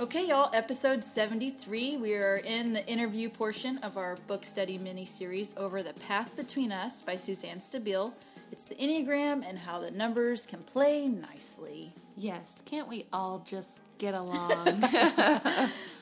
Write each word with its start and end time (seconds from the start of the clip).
Okay, 0.00 0.28
y'all, 0.28 0.48
episode 0.54 1.04
73. 1.04 1.98
We 1.98 2.14
are 2.14 2.38
in 2.38 2.72
the 2.72 2.86
interview 2.86 3.28
portion 3.28 3.76
of 3.82 3.98
our 3.98 4.16
book 4.26 4.44
study 4.44 4.78
mini 4.78 5.04
series 5.04 5.54
over 5.58 5.82
The 5.82 5.92
Path 5.92 6.36
Between 6.36 6.72
Us 6.72 7.02
by 7.02 7.16
Suzanne 7.16 7.58
Stabile. 7.58 8.14
It's 8.50 8.62
the 8.62 8.76
Enneagram 8.76 9.46
and 9.46 9.58
how 9.58 9.78
the 9.78 9.90
numbers 9.90 10.46
can 10.46 10.60
play 10.60 11.06
nicely. 11.06 11.92
Yes, 12.16 12.62
can't 12.64 12.88
we 12.88 13.08
all 13.12 13.44
just 13.46 13.80
get 13.98 14.14
along? 14.14 14.68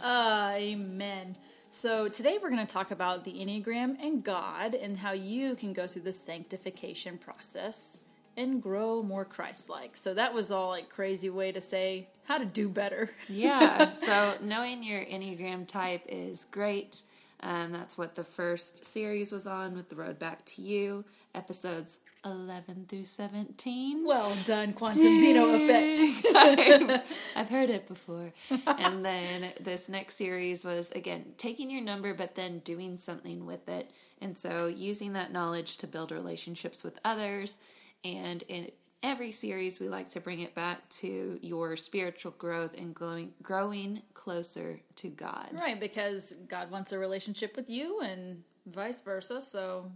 uh, 0.00 0.54
amen. 0.56 1.34
So, 1.70 2.08
today 2.08 2.38
we're 2.40 2.50
going 2.50 2.64
to 2.64 2.72
talk 2.72 2.92
about 2.92 3.24
the 3.24 3.32
Enneagram 3.32 4.00
and 4.00 4.22
God 4.22 4.76
and 4.76 4.96
how 4.96 5.10
you 5.10 5.56
can 5.56 5.72
go 5.72 5.88
through 5.88 6.02
the 6.02 6.12
sanctification 6.12 7.18
process 7.18 7.98
and 8.38 8.62
grow 8.62 9.02
more 9.02 9.26
Christ 9.26 9.68
like. 9.68 9.96
So, 9.96 10.14
that 10.14 10.32
was 10.32 10.50
all 10.50 10.70
like 10.70 10.88
crazy 10.88 11.28
way 11.28 11.52
to 11.52 11.60
say 11.60 12.08
how 12.26 12.38
to 12.38 12.46
do 12.46 12.70
better. 12.70 13.10
yeah. 13.28 13.92
So, 13.92 14.34
knowing 14.42 14.82
your 14.82 15.00
Enneagram 15.00 15.66
type 15.66 16.02
is 16.08 16.44
great. 16.44 17.02
Um, 17.40 17.72
that's 17.72 17.96
what 17.96 18.14
the 18.16 18.24
first 18.24 18.84
series 18.84 19.30
was 19.30 19.46
on 19.46 19.76
with 19.76 19.90
The 19.90 19.96
Road 19.96 20.18
Back 20.18 20.44
to 20.46 20.62
You, 20.62 21.04
episodes 21.34 22.00
11 22.24 22.86
through 22.88 23.04
17. 23.04 24.06
Well 24.06 24.36
done, 24.44 24.72
Quantum 24.72 25.02
Zeno 25.02 25.54
Effect. 25.54 27.16
I've 27.36 27.48
heard 27.48 27.70
it 27.70 27.86
before. 27.86 28.32
and 28.66 29.04
then 29.04 29.52
this 29.60 29.88
next 29.88 30.16
series 30.16 30.64
was, 30.64 30.90
again, 30.92 31.26
taking 31.36 31.70
your 31.70 31.82
number, 31.82 32.12
but 32.14 32.34
then 32.34 32.58
doing 32.60 32.96
something 32.96 33.46
with 33.46 33.68
it. 33.68 33.90
And 34.20 34.36
so 34.36 34.66
using 34.66 35.12
that 35.12 35.32
knowledge 35.32 35.76
to 35.78 35.86
build 35.86 36.10
relationships 36.10 36.82
with 36.82 36.98
others. 37.04 37.58
And 38.04 38.42
in 38.48 38.70
every 39.02 39.30
series, 39.30 39.80
we 39.80 39.88
like 39.88 40.10
to 40.12 40.20
bring 40.20 40.40
it 40.40 40.54
back 40.54 40.88
to 40.88 41.38
your 41.42 41.76
spiritual 41.76 42.32
growth 42.32 42.78
and 42.78 42.94
growing, 42.94 43.32
growing 43.42 44.02
closer 44.14 44.80
to 44.96 45.08
God. 45.08 45.48
Right, 45.52 45.78
because 45.78 46.34
God 46.48 46.70
wants 46.70 46.92
a 46.92 46.98
relationship 46.98 47.56
with 47.56 47.70
you 47.70 48.00
and 48.02 48.42
vice 48.66 49.00
versa. 49.00 49.40
So, 49.40 49.90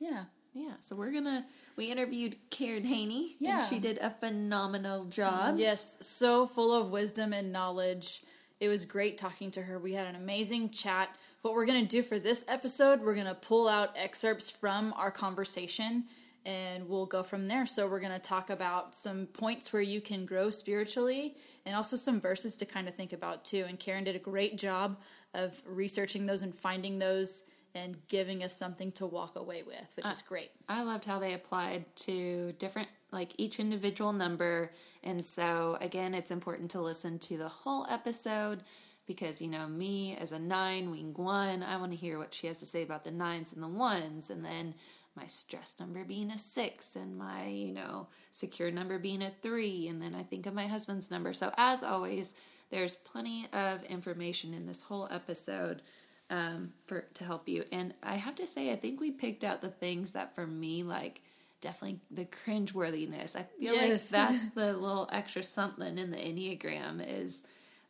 yeah. 0.00 0.24
Yeah, 0.54 0.74
so 0.80 0.96
we're 0.96 1.12
gonna 1.12 1.46
we 1.76 1.90
interviewed 1.90 2.36
Karen 2.50 2.84
Haney. 2.84 3.36
Yeah, 3.38 3.60
and 3.60 3.68
she 3.68 3.78
did 3.78 3.96
a 3.98 4.10
phenomenal 4.10 5.06
job. 5.06 5.54
Yes, 5.56 5.96
so 6.02 6.44
full 6.46 6.78
of 6.78 6.90
wisdom 6.90 7.32
and 7.32 7.52
knowledge. 7.52 8.22
It 8.60 8.68
was 8.68 8.84
great 8.84 9.16
talking 9.16 9.50
to 9.52 9.62
her. 9.62 9.78
We 9.78 9.94
had 9.94 10.06
an 10.06 10.14
amazing 10.14 10.68
chat. 10.68 11.08
What 11.40 11.54
we're 11.54 11.64
gonna 11.64 11.86
do 11.86 12.02
for 12.02 12.18
this 12.18 12.44
episode, 12.48 13.00
we're 13.00 13.14
gonna 13.14 13.34
pull 13.34 13.66
out 13.66 13.96
excerpts 13.96 14.50
from 14.50 14.92
our 14.94 15.10
conversation 15.10 16.04
and 16.44 16.88
we'll 16.88 17.06
go 17.06 17.22
from 17.22 17.46
there. 17.46 17.66
So 17.66 17.86
we're 17.86 18.00
gonna 18.00 18.18
talk 18.18 18.50
about 18.50 18.94
some 18.94 19.26
points 19.26 19.72
where 19.72 19.82
you 19.82 20.00
can 20.00 20.26
grow 20.26 20.50
spiritually 20.50 21.36
and 21.64 21.76
also 21.76 21.96
some 21.96 22.20
verses 22.20 22.56
to 22.58 22.66
kind 22.66 22.88
of 22.88 22.94
think 22.94 23.12
about 23.12 23.44
too. 23.44 23.64
And 23.68 23.78
Karen 23.78 24.04
did 24.04 24.16
a 24.16 24.20
great 24.20 24.58
job 24.58 24.98
of 25.34 25.60
researching 25.66 26.26
those 26.26 26.42
and 26.42 26.54
finding 26.54 26.98
those 26.98 27.44
and 27.74 27.96
giving 28.08 28.42
us 28.42 28.54
something 28.54 28.92
to 28.92 29.06
walk 29.06 29.36
away 29.36 29.62
with, 29.62 29.92
which 29.96 30.06
uh, 30.06 30.10
is 30.10 30.22
great. 30.22 30.50
I 30.68 30.82
loved 30.82 31.04
how 31.04 31.18
they 31.18 31.32
applied 31.32 31.84
to 31.96 32.52
different, 32.58 32.88
like 33.10 33.32
each 33.38 33.58
individual 33.58 34.12
number. 34.12 34.72
And 35.02 35.24
so, 35.24 35.78
again, 35.80 36.14
it's 36.14 36.30
important 36.30 36.70
to 36.72 36.80
listen 36.80 37.18
to 37.20 37.38
the 37.38 37.48
whole 37.48 37.86
episode 37.88 38.62
because, 39.06 39.40
you 39.40 39.48
know, 39.48 39.66
me 39.66 40.16
as 40.16 40.32
a 40.32 40.38
nine, 40.38 40.90
wing 40.90 41.14
one, 41.16 41.62
I 41.62 41.76
want 41.78 41.92
to 41.92 41.98
hear 41.98 42.18
what 42.18 42.34
she 42.34 42.46
has 42.46 42.58
to 42.58 42.66
say 42.66 42.82
about 42.82 43.04
the 43.04 43.10
nines 43.10 43.52
and 43.52 43.62
the 43.62 43.68
ones. 43.68 44.28
And 44.30 44.44
then 44.44 44.74
my 45.16 45.26
stress 45.26 45.76
number 45.78 46.04
being 46.04 46.30
a 46.30 46.38
six 46.38 46.96
and 46.96 47.16
my, 47.16 47.46
you 47.46 47.72
know, 47.72 48.08
secure 48.30 48.70
number 48.70 48.98
being 48.98 49.22
a 49.22 49.30
three. 49.42 49.86
And 49.88 50.00
then 50.00 50.14
I 50.14 50.22
think 50.22 50.46
of 50.46 50.54
my 50.54 50.66
husband's 50.66 51.10
number. 51.10 51.32
So, 51.32 51.52
as 51.56 51.82
always, 51.82 52.34
there's 52.70 52.96
plenty 52.96 53.46
of 53.52 53.84
information 53.84 54.54
in 54.54 54.66
this 54.66 54.82
whole 54.82 55.08
episode 55.10 55.82
um, 56.30 56.72
for 56.86 57.04
to 57.14 57.24
help 57.24 57.48
you. 57.48 57.64
And 57.70 57.94
I 58.02 58.16
have 58.16 58.36
to 58.36 58.46
say, 58.46 58.72
I 58.72 58.76
think 58.76 59.00
we 59.00 59.10
picked 59.10 59.44
out 59.44 59.60
the 59.60 59.68
things 59.68 60.12
that 60.12 60.34
for 60.34 60.46
me, 60.46 60.82
like 60.82 61.20
definitely 61.60 62.00
the 62.10 62.24
cringeworthiness. 62.24 63.36
I 63.36 63.42
feel 63.58 63.74
yes. 63.74 64.12
like 64.12 64.28
that's 64.28 64.48
the 64.54 64.72
little 64.72 65.08
extra 65.12 65.42
something 65.42 65.98
in 65.98 66.10
the 66.10 66.16
Enneagram 66.16 67.06
is 67.06 67.44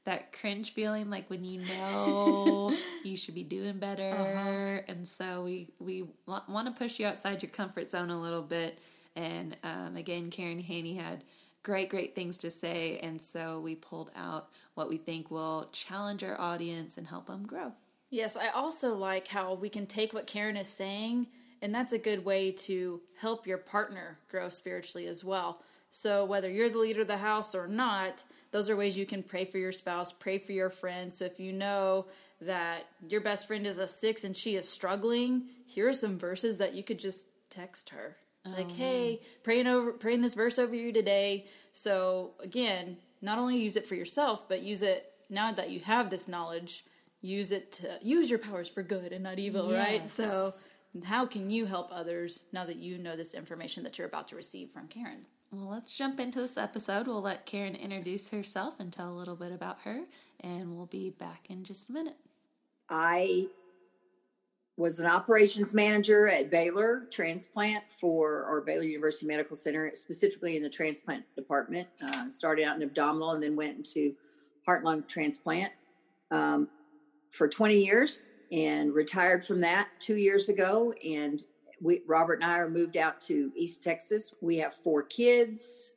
that 0.05 0.33
cringe 0.33 0.73
feeling 0.73 1.11
like 1.11 1.29
when 1.31 1.45
you 1.45 1.61
know 1.79 2.75
you 3.05 3.17
should 3.17 3.35
be 3.35 3.45
doing 3.45 3.79
better 3.79 4.11
uh-huh. 4.11 4.81
and 4.89 5.07
so 5.07 5.43
we 5.43 5.69
we 5.79 6.05
want 6.27 6.67
to 6.67 6.73
push 6.73 6.99
you 6.99 7.07
outside 7.07 7.43
your 7.43 7.51
comfort 7.51 7.91
zone 7.91 8.11
a 8.11 8.21
little 8.21 8.43
bit 8.43 8.79
and 9.15 9.57
um, 9.63 9.97
again 9.97 10.31
karen 10.31 10.59
haney 10.59 10.97
had 10.97 11.23
great 11.63 11.89
great 11.89 12.15
things 12.15 12.37
to 12.39 12.51
say 12.51 12.99
and 12.99 13.21
so 13.21 13.61
we 13.61 13.77
pulled 13.77 14.11
out 14.17 14.49
what 14.75 14.89
we 14.89 14.97
think 14.97 15.31
will 15.31 15.69
challenge 15.73 16.25
our 16.25 16.41
audience 16.41 16.99
and 16.99 17.07
help 17.07 17.27
them 17.27 17.47
grow 17.47 17.73
Yes, 18.13 18.37
I 18.37 18.49
also 18.49 18.95
like 18.95 19.29
how 19.29 19.55
we 19.55 19.71
can 19.71 19.87
take 19.87 20.13
what 20.13 20.27
Karen 20.27 20.59
is 20.59 20.69
saying, 20.69 21.29
and 21.63 21.75
that's 21.75 21.95
a 21.95 21.99
good 21.99 22.27
way 22.27 22.53
to 22.53 23.01
help 23.19 23.47
your 23.47 23.57
partner 23.57 24.19
grow 24.31 24.51
spiritually 24.51 25.07
as 25.07 25.25
well. 25.25 25.63
So, 25.91 26.23
whether 26.23 26.51
you're 26.51 26.69
the 26.69 26.77
leader 26.77 27.01
of 27.01 27.07
the 27.07 27.17
house 27.17 27.55
or 27.55 27.67
not, 27.67 28.25
those 28.53 28.71
are 28.71 28.77
ways 28.77 28.97
you 28.97 29.07
can 29.07 29.23
pray 29.23 29.45
for 29.45 29.59
your 29.59 29.73
spouse, 29.73 30.13
pray 30.13 30.39
for 30.39 30.53
your 30.53 30.71
friends. 30.71 31.19
So, 31.19 31.25
if 31.25 31.41
you 31.41 31.53
know 31.53 32.07
that 32.41 32.87
your 33.09 33.21
best 33.21 33.47
friend 33.47 33.67
is 33.67 33.79
a 33.79 33.87
six 33.87 34.25
and 34.25 34.37
she 34.37 34.55
is 34.55 34.69
struggling, 34.69 35.45
here 35.67 35.89
are 35.89 35.93
some 35.93 36.19
verses 36.19 36.59
that 36.59 36.75
you 36.75 36.83
could 36.83 36.99
just 36.99 37.29
text 37.51 37.91
her. 37.91 38.17
Oh, 38.47 38.55
like, 38.57 38.71
hey, 38.71 39.21
praying 39.43 39.67
over 39.67 39.93
praying 39.93 40.21
this 40.21 40.35
verse 40.35 40.59
over 40.59 40.75
you 40.75 40.93
today. 40.93 41.47
So 41.73 42.33
again, 42.43 42.99
not 43.21 43.39
only 43.39 43.63
use 43.63 43.77
it 43.77 43.89
for 43.89 43.95
yourself, 43.95 44.49
but 44.49 44.63
use 44.63 44.83
it 44.83 45.07
now 45.31 45.53
that 45.53 45.71
you 45.71 45.81
have 45.81 46.11
this 46.11 46.29
knowledge 46.29 46.85
use 47.23 47.53
it 47.53 47.73
to 47.73 47.99
use 48.03 48.29
your 48.29 48.39
powers 48.39 48.69
for 48.69 48.83
good 48.83 49.13
and 49.13 49.23
not 49.23 49.39
evil, 49.39 49.71
yes. 49.71 49.89
right? 49.89 50.09
So, 50.09 50.53
how 51.05 51.25
can 51.25 51.49
you 51.49 51.65
help 51.65 51.89
others 51.91 52.45
now 52.53 52.67
that 52.67 52.77
you 52.77 52.99
know 52.99 53.17
this 53.17 53.33
information 53.33 53.85
that 53.85 53.97
you're 53.97 54.09
about 54.09 54.29
to 54.29 54.37
receive 54.37 54.71
from 54.71 54.89
Karen? 54.89 55.25
Well, 55.55 55.69
let's 55.69 55.95
jump 55.95 56.19
into 56.19 56.41
this 56.41 56.57
episode. 56.57 57.07
We'll 57.07 57.21
let 57.21 57.45
Karen 57.45 57.75
introduce 57.75 58.31
herself 58.31 58.81
and 58.81 58.91
tell 58.91 59.11
a 59.11 59.13
little 59.13 59.37
bit 59.37 59.53
about 59.53 59.81
her, 59.85 60.05
and 60.41 60.75
we'll 60.75 60.87
be 60.87 61.11
back 61.11 61.45
in 61.51 61.63
just 61.63 61.91
a 61.91 61.93
minute. 61.93 62.17
I 62.89 63.49
was 64.79 64.99
an 64.99 65.07
operations 65.07 65.75
manager 65.75 66.27
at 66.27 66.51
Baylor 66.51 67.07
Transplant 67.11 67.85
for 68.01 68.45
our 68.45 68.63
Baylor 68.63 68.85
University 68.85 69.27
Medical 69.27 69.55
Center, 69.55 69.91
specifically 69.93 70.57
in 70.57 70.63
the 70.63 70.71
transplant 70.71 71.23
department. 71.37 71.87
Uh, 72.03 72.31
started 72.31 72.65
out 72.65 72.77
in 72.77 72.83
abdominal 72.83 73.33
and 73.33 73.43
then 73.43 73.55
went 73.55 73.77
into 73.77 74.15
heart 74.65 74.85
lung 74.85 75.03
transplant. 75.03 75.71
Um, 76.31 76.67
for 77.33 77.47
20 77.47 77.75
years 77.75 78.31
and 78.53 78.95
retired 78.95 79.45
from 79.45 79.61
that 79.63 79.89
two 79.99 80.17
years 80.17 80.49
ago. 80.49 80.95
And 81.05 81.45
we, 81.83 82.03
Robert 82.07 82.35
and 82.35 82.45
I 82.45 82.59
are 82.59 82.71
moved 82.71 82.97
out 82.97 83.21
to 83.23 83.51
East 83.57 83.83
Texas. 83.83 84.35
We 84.41 84.59
have 84.59 84.75
four 84.75 85.03
kids, 85.03 85.93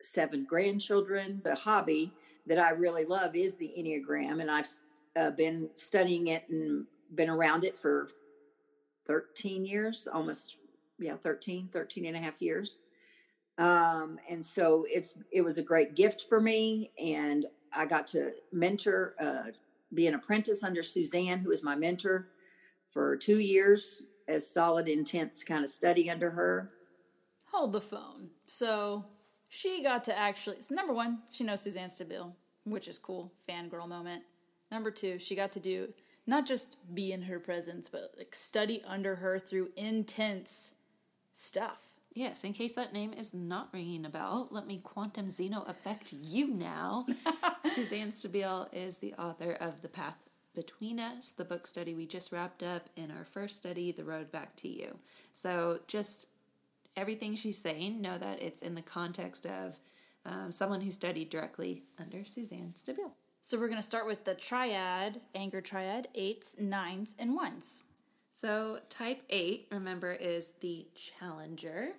seven 0.00 0.44
grandchildren. 0.44 1.42
The 1.44 1.54
hobby 1.54 2.12
that 2.46 2.58
I 2.58 2.70
really 2.70 3.04
love 3.04 3.36
is 3.36 3.56
the 3.56 3.72
Enneagram, 3.78 4.40
and 4.40 4.50
I've 4.50 4.68
uh, 5.14 5.30
been 5.32 5.68
studying 5.74 6.28
it 6.28 6.44
and 6.48 6.86
been 7.14 7.28
around 7.28 7.64
it 7.64 7.76
for 7.76 8.08
13 9.06 9.66
years, 9.66 10.08
almost, 10.10 10.56
yeah, 10.98 11.16
13, 11.16 11.68
13 11.70 12.06
and 12.06 12.16
a 12.16 12.20
half 12.20 12.40
years. 12.40 12.78
Um, 13.58 14.18
and 14.30 14.42
so 14.42 14.86
it's 14.88 15.18
it 15.30 15.42
was 15.42 15.58
a 15.58 15.62
great 15.62 15.94
gift 15.94 16.26
for 16.30 16.40
me, 16.40 16.92
and 16.98 17.44
I 17.76 17.84
got 17.84 18.06
to 18.08 18.32
mentor 18.52 19.14
uh, 19.20 19.44
be 19.92 20.06
an 20.06 20.14
apprentice 20.14 20.64
under 20.64 20.82
Suzanne, 20.82 21.40
who 21.40 21.50
was 21.50 21.62
my 21.62 21.76
mentor 21.76 22.28
for 22.90 23.16
two 23.16 23.38
years 23.38 24.06
as 24.30 24.48
solid, 24.48 24.88
intense 24.88 25.44
kind 25.44 25.64
of 25.64 25.70
study 25.70 26.08
under 26.10 26.30
her. 26.30 26.70
hold 27.52 27.72
the 27.72 27.80
phone. 27.80 28.30
So 28.46 29.04
she 29.48 29.82
got 29.82 30.04
to 30.04 30.16
actually, 30.16 30.62
so 30.62 30.74
number 30.74 30.92
one, 30.92 31.18
she 31.30 31.44
knows 31.44 31.60
Suzanne 31.62 31.88
Stabile, 31.88 32.32
which 32.64 32.88
is 32.88 32.98
cool, 32.98 33.32
fangirl 33.48 33.88
moment. 33.88 34.22
Number 34.70 34.90
two, 34.90 35.18
she 35.18 35.34
got 35.34 35.52
to 35.52 35.60
do 35.60 35.92
not 36.26 36.46
just 36.46 36.76
be 36.94 37.10
in 37.12 37.22
her 37.22 37.40
presence, 37.40 37.88
but 37.88 38.12
like 38.16 38.34
study 38.34 38.82
under 38.86 39.16
her 39.16 39.38
through 39.38 39.70
intense 39.76 40.74
stuff. 41.32 41.86
Yes, 42.14 42.44
in 42.44 42.52
case 42.52 42.74
that 42.74 42.92
name 42.92 43.12
is 43.12 43.34
not 43.34 43.68
ringing 43.72 44.04
a 44.04 44.10
bell, 44.10 44.48
let 44.50 44.66
me 44.66 44.78
quantum 44.78 45.28
Zeno 45.28 45.62
affect 45.62 46.12
you 46.12 46.48
now. 46.54 47.06
Suzanne 47.74 48.10
Stabile 48.12 48.68
is 48.72 48.98
the 48.98 49.14
author 49.14 49.52
of 49.60 49.80
The 49.80 49.88
Path 49.88 50.28
Between 50.60 51.00
Us, 51.00 51.32
the 51.32 51.44
book 51.46 51.66
study 51.66 51.94
we 51.94 52.04
just 52.04 52.32
wrapped 52.32 52.62
up 52.62 52.90
in 52.94 53.10
our 53.10 53.24
first 53.24 53.56
study, 53.56 53.92
The 53.92 54.04
Road 54.04 54.30
Back 54.30 54.54
to 54.56 54.68
You. 54.68 54.98
So 55.32 55.80
just 55.86 56.26
everything 56.98 57.34
she's 57.34 57.56
saying, 57.56 58.02
know 58.02 58.18
that 58.18 58.42
it's 58.42 58.60
in 58.60 58.74
the 58.74 58.82
context 58.82 59.46
of 59.46 59.80
um, 60.26 60.52
someone 60.52 60.82
who 60.82 60.90
studied 60.90 61.30
directly 61.30 61.84
under 61.98 62.26
Suzanne 62.26 62.74
Stabile. 62.76 63.12
So 63.40 63.58
we're 63.58 63.68
going 63.68 63.80
to 63.80 63.86
start 63.86 64.06
with 64.06 64.24
the 64.24 64.34
triad, 64.34 65.22
anger 65.34 65.62
triad, 65.62 66.08
eights, 66.14 66.56
nines, 66.60 67.14
and 67.18 67.34
ones. 67.34 67.82
So, 68.30 68.80
type 68.90 69.22
8, 69.30 69.68
remember, 69.70 70.12
is 70.12 70.52
the 70.60 70.86
challenger. 70.94 71.92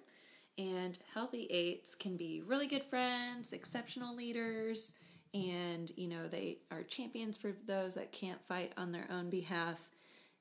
And 0.59 0.99
healthy 1.15 1.47
eights 1.49 1.95
can 1.95 2.15
be 2.15 2.43
really 2.45 2.67
good 2.67 2.83
friends, 2.83 3.53
exceptional 3.53 4.15
leaders, 4.15 4.93
and, 5.33 5.91
you 5.95 6.07
know, 6.07 6.27
they 6.27 6.59
are 6.71 6.83
champions 6.83 7.37
for 7.37 7.53
those 7.65 7.93
that 7.95 8.11
can't 8.11 8.43
fight 8.43 8.73
on 8.77 8.91
their 8.91 9.07
own 9.09 9.29
behalf. 9.29 9.89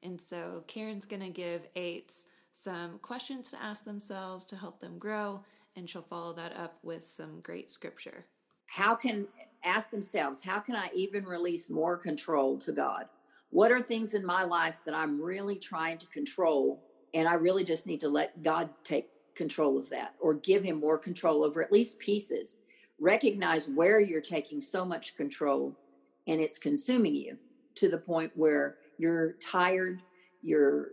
And 0.02 0.20
so, 0.20 0.64
Karen's 0.66 1.06
going 1.06 1.22
to 1.22 1.30
give 1.30 1.68
eights 1.76 2.26
some 2.52 2.98
questions 2.98 3.50
to 3.50 3.62
ask 3.62 3.84
themselves 3.84 4.46
to 4.46 4.56
help 4.56 4.80
them 4.80 4.98
grow, 4.98 5.44
and 5.76 5.88
she'll 5.88 6.02
follow 6.02 6.32
that 6.32 6.56
up 6.56 6.78
with 6.82 7.06
some 7.06 7.40
great 7.42 7.70
scripture. 7.70 8.26
How 8.66 8.94
can, 8.94 9.26
ask 9.64 9.90
themselves, 9.90 10.42
how 10.42 10.58
can 10.58 10.76
I 10.76 10.90
even 10.94 11.24
release 11.24 11.70
more 11.70 11.96
control 11.96 12.58
to 12.58 12.72
God? 12.72 13.06
What 13.50 13.72
are 13.72 13.82
things 13.82 14.14
in 14.14 14.24
my 14.24 14.44
life 14.44 14.82
that 14.84 14.94
I'm 14.94 15.20
really 15.20 15.56
trying 15.56 15.98
to 15.98 16.06
control? 16.06 16.82
And 17.14 17.28
I 17.28 17.34
really 17.34 17.64
just 17.64 17.86
need 17.86 18.00
to 18.00 18.08
let 18.08 18.42
God 18.42 18.70
take 18.84 19.08
control 19.34 19.78
of 19.78 19.88
that 19.90 20.14
or 20.20 20.34
give 20.34 20.62
him 20.62 20.78
more 20.78 20.98
control 20.98 21.44
over 21.44 21.62
at 21.62 21.72
least 21.72 21.98
pieces. 21.98 22.58
Recognize 23.00 23.68
where 23.68 24.00
you're 24.00 24.20
taking 24.20 24.60
so 24.60 24.84
much 24.84 25.16
control 25.16 25.74
and 26.26 26.40
it's 26.40 26.58
consuming 26.58 27.14
you 27.14 27.36
to 27.76 27.88
the 27.88 27.98
point 27.98 28.30
where 28.34 28.76
you're 28.98 29.32
tired, 29.34 30.02
you're 30.42 30.90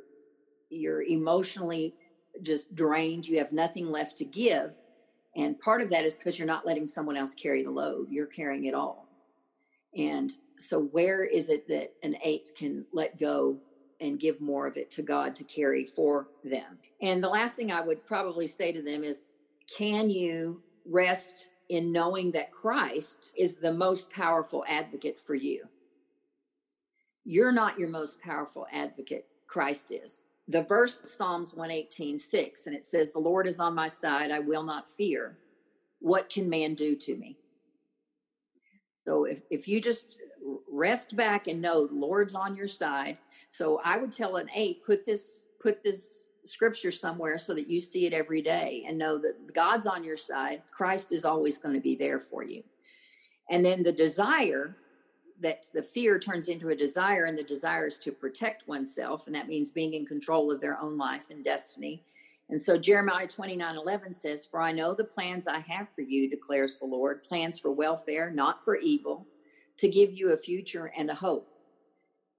you're 0.69 1.03
emotionally 1.03 1.95
just 2.41 2.75
drained, 2.75 3.25
you 3.25 3.37
have 3.37 3.51
nothing 3.51 3.89
left 3.89 4.17
to 4.17 4.25
give. 4.25 4.77
And 5.35 5.59
part 5.59 5.81
of 5.81 5.89
that 5.91 6.05
is 6.05 6.17
because 6.17 6.37
you're 6.37 6.47
not 6.47 6.65
letting 6.65 6.85
someone 6.85 7.15
else 7.15 7.35
carry 7.35 7.63
the 7.63 7.71
load, 7.71 8.07
you're 8.09 8.25
carrying 8.25 8.65
it 8.65 8.73
all. 8.73 9.07
And 9.95 10.31
so 10.57 10.79
where 10.79 11.25
is 11.25 11.49
it 11.49 11.67
that 11.67 11.93
an 12.03 12.17
eight 12.23 12.49
can 12.57 12.85
let 12.91 13.19
go 13.19 13.57
and 13.99 14.19
give 14.19 14.41
more 14.41 14.67
of 14.67 14.77
it 14.77 14.91
to 14.91 15.01
God 15.01 15.35
to 15.35 15.43
carry 15.43 15.85
for 15.85 16.27
them? 16.43 16.77
And 17.01 17.21
the 17.21 17.29
last 17.29 17.55
thing 17.55 17.71
I 17.71 17.81
would 17.81 18.05
probably 18.05 18.47
say 18.47 18.71
to 18.71 18.81
them 18.81 19.03
is 19.03 19.33
can 19.75 20.09
you 20.09 20.61
rest 20.85 21.49
in 21.69 21.91
knowing 21.91 22.31
that 22.31 22.51
Christ 22.51 23.31
is 23.35 23.57
the 23.57 23.73
most 23.73 24.09
powerful 24.09 24.63
advocate 24.67 25.19
for 25.19 25.35
you? 25.35 25.65
You're 27.25 27.51
not 27.51 27.77
your 27.77 27.89
most 27.89 28.21
powerful 28.21 28.67
advocate, 28.71 29.27
Christ 29.47 29.91
is. 29.91 30.25
The 30.47 30.63
verse 30.63 31.01
Psalms 31.03 31.53
118, 31.53 32.17
6, 32.17 32.67
and 32.67 32.75
it 32.75 32.85
says, 32.85 33.11
The 33.11 33.19
Lord 33.19 33.47
is 33.47 33.59
on 33.59 33.75
my 33.75 33.89
side, 33.89 34.31
I 34.31 34.39
will 34.39 34.63
not 34.63 34.89
fear. 34.89 35.37
What 35.99 36.29
can 36.29 36.49
man 36.49 36.73
do 36.73 36.95
to 36.95 37.15
me? 37.17 37.37
So 39.05 39.25
if, 39.25 39.41
if 39.49 39.67
you 39.67 39.81
just 39.81 40.17
rest 40.67 41.15
back 41.15 41.47
and 41.47 41.61
know 41.61 41.87
the 41.87 41.95
Lord's 41.95 42.35
on 42.35 42.55
your 42.55 42.67
side. 42.67 43.17
So 43.49 43.79
I 43.83 43.97
would 43.97 44.11
tell 44.11 44.37
an 44.37 44.49
eight, 44.55 44.83
put 44.85 45.05
this, 45.05 45.45
put 45.61 45.83
this 45.83 46.26
scripture 46.47 46.91
somewhere 46.91 47.37
so 47.37 47.53
that 47.53 47.69
you 47.69 47.79
see 47.79 48.05
it 48.05 48.13
every 48.13 48.41
day 48.41 48.83
and 48.87 48.97
know 48.97 49.17
that 49.17 49.53
God's 49.53 49.87
on 49.87 50.03
your 50.03 50.17
side. 50.17 50.61
Christ 50.71 51.11
is 51.13 51.25
always 51.25 51.57
going 51.57 51.75
to 51.75 51.81
be 51.81 51.95
there 51.95 52.19
for 52.19 52.43
you. 52.43 52.63
And 53.49 53.63
then 53.63 53.83
the 53.83 53.91
desire 53.91 54.75
that 55.39 55.67
the 55.73 55.83
fear 55.83 56.17
turns 56.17 56.47
into 56.47 56.69
a 56.69 56.75
desire, 56.75 57.25
and 57.25 57.37
the 57.37 57.43
desire 57.43 57.87
is 57.87 57.99
to 57.99 58.11
protect 58.11 58.67
oneself, 58.67 59.27
and 59.27 59.35
that 59.35 59.47
means 59.47 59.69
being 59.69 59.93
in 59.93 60.05
control 60.05 60.51
of 60.51 60.59
their 60.59 60.79
own 60.79 60.97
life 60.97 61.29
and 61.29 61.43
destiny. 61.43 62.03
And 62.49 62.59
so 62.59 62.77
Jeremiah 62.77 63.27
29 63.27 63.75
11 63.75 64.11
says, 64.13 64.45
For 64.45 64.61
I 64.61 64.71
know 64.71 64.93
the 64.93 65.03
plans 65.03 65.47
I 65.47 65.59
have 65.59 65.89
for 65.93 66.01
you, 66.01 66.29
declares 66.29 66.77
the 66.77 66.85
Lord, 66.85 67.23
plans 67.23 67.59
for 67.59 67.71
welfare, 67.71 68.31
not 68.31 68.63
for 68.63 68.77
evil, 68.77 69.27
to 69.77 69.87
give 69.87 70.11
you 70.11 70.31
a 70.31 70.37
future 70.37 70.91
and 70.97 71.09
a 71.09 71.15
hope. 71.15 71.49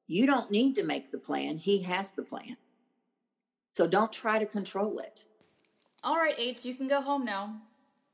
You 0.06 0.26
don't 0.26 0.50
need 0.50 0.74
to 0.76 0.84
make 0.84 1.10
the 1.10 1.18
plan, 1.18 1.56
He 1.56 1.82
has 1.82 2.12
the 2.12 2.22
plan. 2.22 2.56
So 3.78 3.86
don't 3.86 4.10
try 4.10 4.40
to 4.40 4.44
control 4.44 4.98
it. 4.98 5.24
All 6.02 6.16
right, 6.16 6.34
eights, 6.36 6.66
you 6.66 6.74
can 6.74 6.88
go 6.88 7.00
home 7.00 7.24
now. 7.24 7.60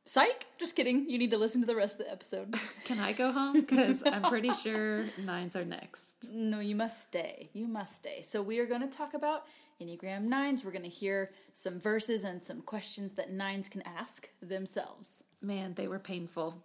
Psych! 0.04 0.44
Just 0.58 0.76
kidding. 0.76 1.08
You 1.08 1.16
need 1.16 1.30
to 1.30 1.38
listen 1.38 1.62
to 1.62 1.66
the 1.66 1.74
rest 1.74 1.98
of 1.98 2.04
the 2.04 2.12
episode. 2.12 2.54
Can 2.84 2.98
I 2.98 3.14
go 3.14 3.32
home? 3.32 3.54
Because 3.54 4.02
I'm 4.04 4.20
pretty 4.24 4.52
sure 4.52 5.06
nines 5.24 5.56
are 5.56 5.64
next. 5.64 6.28
No, 6.30 6.60
you 6.60 6.76
must 6.76 7.02
stay. 7.04 7.48
You 7.54 7.66
must 7.66 7.96
stay. 7.96 8.20
So 8.20 8.42
we 8.42 8.58
are 8.58 8.66
going 8.66 8.82
to 8.82 8.94
talk 8.94 9.14
about 9.14 9.46
Enneagram 9.80 10.24
nines. 10.24 10.66
We're 10.66 10.70
going 10.70 10.82
to 10.82 10.90
hear 10.90 11.30
some 11.54 11.80
verses 11.80 12.24
and 12.24 12.42
some 12.42 12.60
questions 12.60 13.14
that 13.14 13.32
nines 13.32 13.70
can 13.70 13.80
ask 13.86 14.28
themselves. 14.42 15.24
Man, 15.40 15.72
they 15.72 15.88
were 15.88 15.98
painful. 15.98 16.62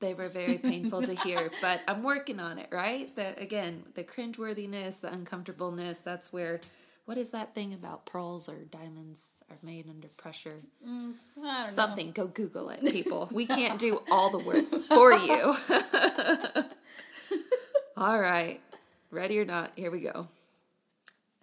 They 0.00 0.14
were 0.14 0.28
very 0.28 0.58
painful 0.58 1.02
to 1.02 1.14
hear, 1.14 1.48
but 1.62 1.80
I'm 1.86 2.02
working 2.02 2.40
on 2.40 2.58
it, 2.58 2.70
right? 2.72 3.08
The 3.14 3.40
again, 3.40 3.84
the 3.94 4.02
cringeworthiness, 4.02 5.00
the 5.00 5.12
uncomfortableness, 5.12 6.00
that's 6.00 6.32
where 6.32 6.60
what 7.06 7.16
is 7.16 7.30
that 7.30 7.54
thing 7.54 7.72
about 7.72 8.04
pearls 8.04 8.48
or 8.48 8.64
diamonds 8.64 9.30
are 9.48 9.58
made 9.62 9.88
under 9.88 10.08
pressure? 10.08 10.56
Mm, 10.86 11.14
Something. 11.68 12.08
Know. 12.08 12.12
Go 12.12 12.26
Google 12.26 12.68
it, 12.70 12.80
people. 12.84 13.28
we 13.32 13.46
can't 13.46 13.78
do 13.78 14.02
all 14.10 14.30
the 14.30 14.38
work 14.38 14.66
for 14.66 15.12
you. 15.12 16.64
all 17.96 18.20
right. 18.20 18.60
Ready 19.12 19.38
or 19.38 19.44
not, 19.44 19.70
here 19.76 19.90
we 19.90 20.00
go. 20.00 20.26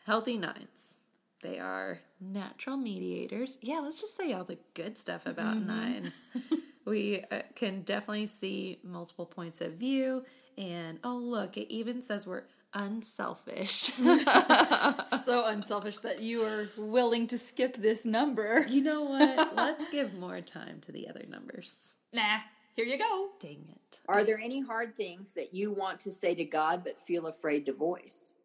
Healthy 0.05 0.37
nines. 0.37 0.95
They 1.41 1.59
are 1.59 1.99
natural 2.19 2.77
mediators. 2.77 3.57
Yeah, 3.61 3.79
let's 3.79 4.01
just 4.01 4.17
say 4.17 4.33
all 4.33 4.43
the 4.43 4.57
good 4.73 4.97
stuff 4.97 5.25
about 5.25 5.55
mm-hmm. 5.55 5.67
nines. 5.67 6.21
we 6.85 7.23
uh, 7.31 7.39
can 7.55 7.81
definitely 7.81 8.25
see 8.25 8.79
multiple 8.83 9.25
points 9.25 9.61
of 9.61 9.73
view. 9.73 10.25
And 10.57 10.99
oh, 11.05 11.17
look, 11.17 11.55
it 11.55 11.73
even 11.73 12.01
says 12.01 12.27
we're 12.27 12.43
unselfish. 12.73 13.69
so 15.25 15.45
unselfish 15.47 15.97
that 15.99 16.21
you 16.21 16.41
are 16.41 16.67
willing 16.77 17.27
to 17.27 17.37
skip 17.37 17.75
this 17.75 18.05
number. 18.05 18.65
You 18.67 18.83
know 18.83 19.03
what? 19.03 19.55
Let's 19.55 19.87
give 19.89 20.13
more 20.17 20.41
time 20.41 20.79
to 20.81 20.91
the 20.91 21.07
other 21.07 21.25
numbers. 21.29 21.93
Nah, 22.11 22.39
here 22.75 22.85
you 22.85 22.97
go. 22.97 23.29
Dang 23.39 23.65
it. 23.69 23.99
Are 24.07 24.23
there 24.23 24.39
any 24.39 24.61
hard 24.61 24.95
things 24.95 25.31
that 25.31 25.53
you 25.53 25.71
want 25.71 25.99
to 26.01 26.11
say 26.11 26.35
to 26.35 26.45
God 26.45 26.83
but 26.83 26.99
feel 26.99 27.27
afraid 27.27 27.65
to 27.67 27.73
voice? 27.73 28.35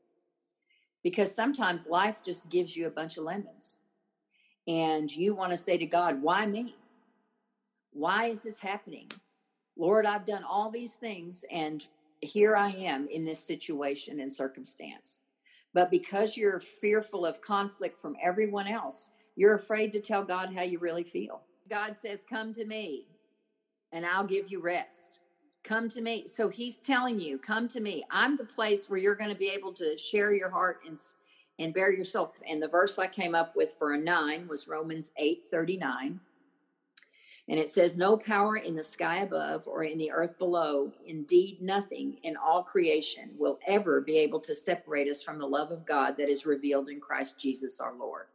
Because 1.02 1.35
sometimes 1.35 1.87
life 1.87 2.23
just 2.23 2.50
gives 2.50 2.76
you 2.76 2.87
a 2.87 2.90
bunch 2.90 3.18
of 3.18 3.25
lemons. 3.25 3.80
And 4.66 5.14
you 5.14 5.35
want 5.35 5.52
to 5.52 5.58
say 5.58 5.78
to 5.78 5.87
God, 5.87 6.20
why 6.20 6.44
me? 6.47 6.76
Why 7.92 8.26
is 8.26 8.42
this 8.42 8.61
happening? 8.61 9.11
Lord, 9.76 10.06
I've 10.06 10.26
done 10.26 10.44
all 10.44 10.70
these 10.70 10.94
things 10.94 11.44
and 11.50 11.87
here 12.20 12.56
I 12.56 12.70
am 12.70 13.06
in 13.08 13.25
this 13.25 13.44
situation 13.44 14.20
and 14.20 14.32
circumstance. 14.32 15.20
But 15.75 15.90
because 15.90 16.37
you're 16.37 16.60
fearful 16.60 17.26
of 17.26 17.40
conflict 17.40 18.00
from 18.00 18.16
everyone 18.22 18.66
else, 18.66 19.10
you're 19.37 19.54
afraid 19.54 19.92
to 19.92 20.00
tell 20.00 20.25
God 20.25 20.52
how 20.54 20.62
you 20.62 20.78
really 20.78 21.04
feel. 21.04 21.42
God 21.68 21.96
says, 21.96 22.25
Come 22.28 22.52
to 22.54 22.64
me 22.64 23.06
and 23.92 24.04
I'll 24.04 24.26
give 24.26 24.50
you 24.50 24.60
rest. 24.60 25.20
Come 25.64 25.88
to 25.90 26.00
me. 26.00 26.26
So 26.26 26.48
he's 26.48 26.78
telling 26.78 27.18
you, 27.18 27.38
Come 27.38 27.68
to 27.68 27.80
me. 27.80 28.04
I'm 28.10 28.37
the 28.37 28.44
place 28.44 28.88
where 28.88 28.98
you're 28.98 29.14
going 29.14 29.30
to 29.30 29.37
be 29.37 29.50
able 29.50 29.72
to 29.75 29.96
share 29.96 30.32
your 30.32 30.50
heart 30.50 30.80
and, 30.87 30.98
and 31.58 31.75
bear 31.75 31.92
yourself. 31.92 32.32
And 32.48 32.62
the 32.62 32.68
verse 32.68 32.98
I 32.98 33.06
came 33.06 33.34
up 33.34 33.54
with 33.54 33.76
for 33.78 33.92
a 33.92 33.98
nine 33.98 34.48
was 34.48 34.68
Romans 34.68 35.12
8 35.16 35.46
39. 35.50 36.20
And 37.49 37.59
it 37.59 37.69
says, 37.69 37.97
No 37.97 38.17
power 38.17 38.59
in 38.59 38.75
the 38.75 38.83
sky 38.83 39.21
above 39.21 39.67
or 39.67 39.83
in 39.83 39.97
the 39.97 40.11
earth 40.11 40.38
below, 40.38 40.93
indeed 41.07 41.62
nothing 41.62 42.19
in 42.23 42.37
all 42.37 42.62
creation, 42.62 43.31
will 43.38 43.59
ever 43.67 44.00
be 44.02 44.19
able 44.19 44.40
to 44.40 44.55
separate 44.55 45.09
us 45.09 45.23
from 45.23 45.38
the 45.38 45.47
love 45.47 45.71
of 45.71 45.87
God 45.87 46.17
that 46.19 46.28
is 46.28 46.45
revealed 46.45 46.90
in 46.90 47.00
Christ 47.00 47.40
Jesus 47.40 47.81
our 47.81 47.95
Lord. 47.95 48.26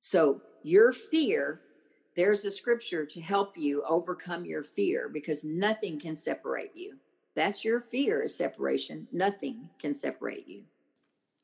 So, 0.00 0.40
your 0.62 0.92
fear, 0.92 1.60
there's 2.16 2.44
a 2.44 2.50
scripture 2.50 3.04
to 3.04 3.20
help 3.20 3.56
you 3.56 3.82
overcome 3.84 4.44
your 4.44 4.62
fear 4.62 5.08
because 5.08 5.44
nothing 5.44 6.00
can 6.00 6.14
separate 6.14 6.72
you. 6.74 6.96
That's 7.34 7.64
your 7.64 7.80
fear 7.80 8.22
is 8.22 8.34
separation. 8.34 9.06
Nothing 9.12 9.68
can 9.78 9.94
separate 9.94 10.48
you. 10.48 10.62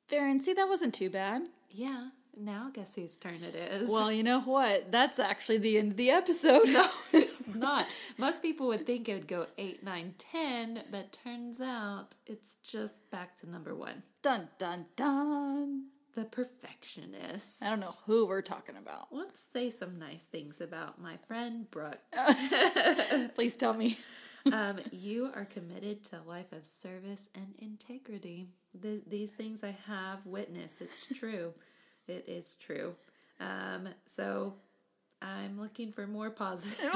Farron, 0.08 0.40
see, 0.40 0.52
that 0.54 0.68
wasn't 0.68 0.94
too 0.94 1.10
bad. 1.10 1.42
Yeah. 1.70 2.08
Now, 2.36 2.70
guess 2.72 2.94
whose 2.94 3.16
turn 3.16 3.36
it 3.42 3.54
is? 3.54 3.88
Well, 3.88 4.10
you 4.10 4.22
know 4.22 4.40
what? 4.40 4.90
That's 4.90 5.18
actually 5.18 5.58
the 5.58 5.78
end 5.78 5.92
of 5.92 5.96
the 5.96 6.10
episode. 6.20 6.66
no, 6.66 6.86
it's 7.12 7.40
not. 7.54 7.86
Most 8.18 8.42
people 8.42 8.66
would 8.68 8.86
think 8.86 9.08
it 9.08 9.14
would 9.14 9.28
go 9.28 9.46
8, 9.56 9.82
9, 9.84 10.14
10, 10.18 10.82
but 10.90 11.16
turns 11.24 11.60
out 11.60 12.14
it's 12.26 12.56
just 12.68 13.08
back 13.10 13.36
to 13.38 13.50
number 13.50 13.74
one. 13.74 14.02
dun 14.22 14.48
dun 14.58 14.86
dun. 14.96 15.86
The 16.14 16.24
perfectionist. 16.24 17.60
I 17.62 17.70
don't 17.70 17.80
know 17.80 17.90
who 18.06 18.26
we're 18.26 18.40
talking 18.42 18.76
about. 18.76 19.08
Let's 19.10 19.40
say 19.52 19.70
some 19.70 19.96
nice 19.96 20.22
things 20.22 20.60
about 20.60 21.00
my 21.00 21.16
friend 21.16 21.68
Brooke. 21.70 21.98
Please 23.34 23.56
tell 23.56 23.74
me. 23.74 23.96
um, 24.52 24.76
you 24.92 25.30
are 25.34 25.44
committed 25.44 26.04
to 26.04 26.20
a 26.20 26.28
life 26.28 26.52
of 26.52 26.66
service 26.66 27.28
and 27.34 27.54
integrity. 27.58 28.46
Th- 28.80 29.02
these 29.08 29.30
things 29.30 29.64
I 29.64 29.74
have 29.88 30.24
witnessed. 30.26 30.80
It's 30.80 31.06
true. 31.06 31.54
It 32.08 32.24
is 32.28 32.56
true. 32.56 32.94
Um, 33.40 33.88
so 34.06 34.54
I'm 35.22 35.56
looking 35.56 35.92
for 35.92 36.06
more 36.06 36.30
positive. 36.30 36.90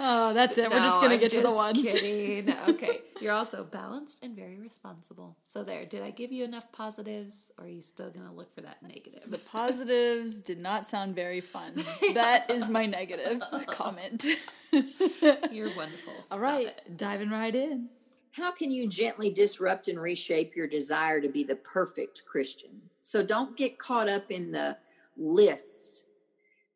Oh, 0.00 0.32
that's 0.32 0.56
it. 0.58 0.70
We're 0.70 0.78
just 0.78 1.00
gonna 1.00 1.14
I'm 1.14 1.20
get 1.20 1.30
to 1.32 1.38
the 1.38 1.42
just 1.42 1.56
ones. 1.56 1.82
Kidding. 1.82 2.54
Okay, 2.68 3.00
you're 3.20 3.32
also 3.32 3.64
balanced 3.64 4.22
and 4.22 4.36
very 4.36 4.56
responsible. 4.58 5.36
So 5.44 5.64
there. 5.64 5.84
Did 5.84 6.02
I 6.02 6.10
give 6.10 6.30
you 6.30 6.44
enough 6.44 6.70
positives, 6.70 7.50
or 7.58 7.64
are 7.64 7.68
you 7.68 7.80
still 7.80 8.10
gonna 8.10 8.32
look 8.32 8.54
for 8.54 8.60
that 8.60 8.80
negative? 8.82 9.22
The 9.28 9.38
positives 9.38 10.40
did 10.40 10.60
not 10.60 10.86
sound 10.86 11.14
very 11.16 11.40
fun. 11.40 11.72
That 12.14 12.50
is 12.50 12.68
my 12.68 12.86
negative 12.86 13.42
comment. 13.66 14.24
You're 14.72 15.74
wonderful. 15.76 16.12
All 16.30 16.38
Stop 16.38 16.40
right, 16.40 16.66
it. 16.68 16.96
diving 16.96 17.30
right 17.30 17.54
in. 17.54 17.88
How 18.32 18.50
can 18.52 18.70
you 18.70 18.88
gently 18.88 19.30
disrupt 19.32 19.88
and 19.88 20.00
reshape 20.00 20.54
your 20.54 20.66
desire 20.66 21.20
to 21.20 21.28
be 21.28 21.42
the 21.44 21.56
perfect 21.56 22.24
Christian? 22.26 22.70
So 23.00 23.24
don't 23.24 23.56
get 23.56 23.78
caught 23.78 24.08
up 24.08 24.30
in 24.30 24.50
the 24.50 24.76
lists 25.16 26.04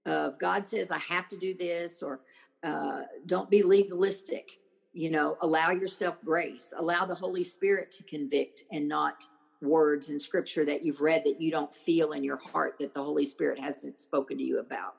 of 0.06 0.38
God 0.38 0.66
says 0.66 0.90
I 0.90 0.98
have 0.98 1.28
to 1.28 1.36
do 1.36 1.54
this, 1.54 2.02
or 2.02 2.20
uh, 2.62 3.02
don't 3.26 3.50
be 3.50 3.62
legalistic. 3.62 4.58
You 4.92 5.10
know, 5.10 5.36
allow 5.40 5.70
yourself 5.70 6.16
grace, 6.24 6.74
allow 6.76 7.06
the 7.06 7.14
Holy 7.14 7.44
Spirit 7.44 7.90
to 7.92 8.02
convict 8.02 8.64
and 8.72 8.88
not 8.88 9.24
words 9.62 10.10
in 10.10 10.18
scripture 10.18 10.64
that 10.64 10.84
you've 10.84 11.00
read 11.00 11.22
that 11.24 11.40
you 11.40 11.50
don't 11.50 11.72
feel 11.72 12.12
in 12.12 12.24
your 12.24 12.36
heart 12.36 12.74
that 12.80 12.92
the 12.92 13.02
Holy 13.02 13.24
Spirit 13.24 13.60
hasn't 13.60 14.00
spoken 14.00 14.36
to 14.36 14.44
you 14.44 14.58
about. 14.58 14.96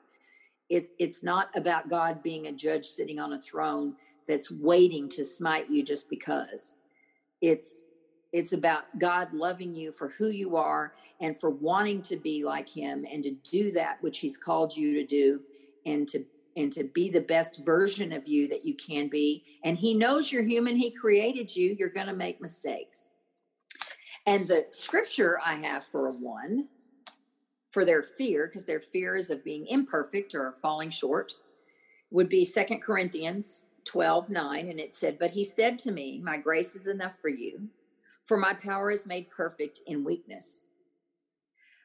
It's 0.70 0.90
it's 0.98 1.22
not 1.22 1.48
about 1.54 1.90
God 1.90 2.22
being 2.22 2.46
a 2.46 2.52
judge 2.52 2.86
sitting 2.86 3.20
on 3.20 3.34
a 3.34 3.40
throne 3.40 3.94
that's 4.26 4.50
waiting 4.50 5.08
to 5.10 5.24
smite 5.24 5.68
you 5.68 5.82
just 5.82 6.08
because. 6.08 6.76
It's 7.42 7.84
it's 8.34 8.52
about 8.52 8.98
God 8.98 9.32
loving 9.32 9.76
you 9.76 9.92
for 9.92 10.08
who 10.08 10.26
you 10.26 10.56
are 10.56 10.92
and 11.20 11.38
for 11.38 11.50
wanting 11.50 12.02
to 12.02 12.16
be 12.16 12.42
like 12.42 12.68
him 12.68 13.06
and 13.08 13.22
to 13.22 13.30
do 13.30 13.70
that 13.70 14.02
which 14.02 14.18
he's 14.18 14.36
called 14.36 14.76
you 14.76 14.92
to 14.94 15.06
do 15.06 15.40
and 15.86 16.08
to 16.08 16.24
and 16.56 16.72
to 16.72 16.82
be 16.82 17.10
the 17.10 17.20
best 17.20 17.60
version 17.64 18.12
of 18.12 18.26
you 18.26 18.48
that 18.48 18.64
you 18.64 18.74
can 18.74 19.08
be. 19.08 19.44
And 19.62 19.78
he 19.78 19.94
knows 19.94 20.32
you're 20.32 20.42
human. 20.42 20.76
He 20.76 20.90
created 20.90 21.54
you. 21.54 21.76
You're 21.78 21.90
going 21.90 22.08
to 22.08 22.12
make 22.12 22.40
mistakes. 22.40 23.12
And 24.26 24.48
the 24.48 24.66
scripture 24.72 25.38
i 25.44 25.54
have 25.54 25.86
for 25.86 26.08
a 26.08 26.12
one 26.12 26.66
for 27.70 27.84
their 27.84 28.02
fear 28.02 28.48
because 28.48 28.66
their 28.66 28.80
fear 28.80 29.14
is 29.14 29.30
of 29.30 29.44
being 29.44 29.64
imperfect 29.68 30.34
or 30.34 30.54
falling 30.60 30.90
short 30.90 31.32
would 32.10 32.28
be 32.28 32.44
second 32.44 32.80
corinthians 32.80 33.66
12 33.84 34.30
9 34.30 34.68
and 34.68 34.80
it 34.80 34.92
said 34.92 35.18
but 35.18 35.30
he 35.30 35.44
said 35.44 35.78
to 35.78 35.92
me 35.92 36.20
my 36.24 36.38
grace 36.38 36.74
is 36.74 36.88
enough 36.88 37.18
for 37.18 37.28
you 37.28 37.68
for 38.26 38.36
my 38.36 38.54
power 38.54 38.90
is 38.90 39.06
made 39.06 39.30
perfect 39.30 39.80
in 39.86 40.04
weakness 40.04 40.66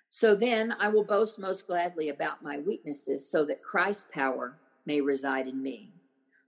so 0.09 0.35
then 0.35 0.75
I 0.79 0.89
will 0.89 1.03
boast 1.03 1.37
most 1.37 1.67
gladly 1.67 2.09
about 2.09 2.43
my 2.43 2.57
weaknesses 2.57 3.29
so 3.29 3.45
that 3.45 3.61
Christ's 3.61 4.07
power 4.11 4.57
may 4.85 5.01
reside 5.01 5.47
in 5.47 5.61
me. 5.61 5.93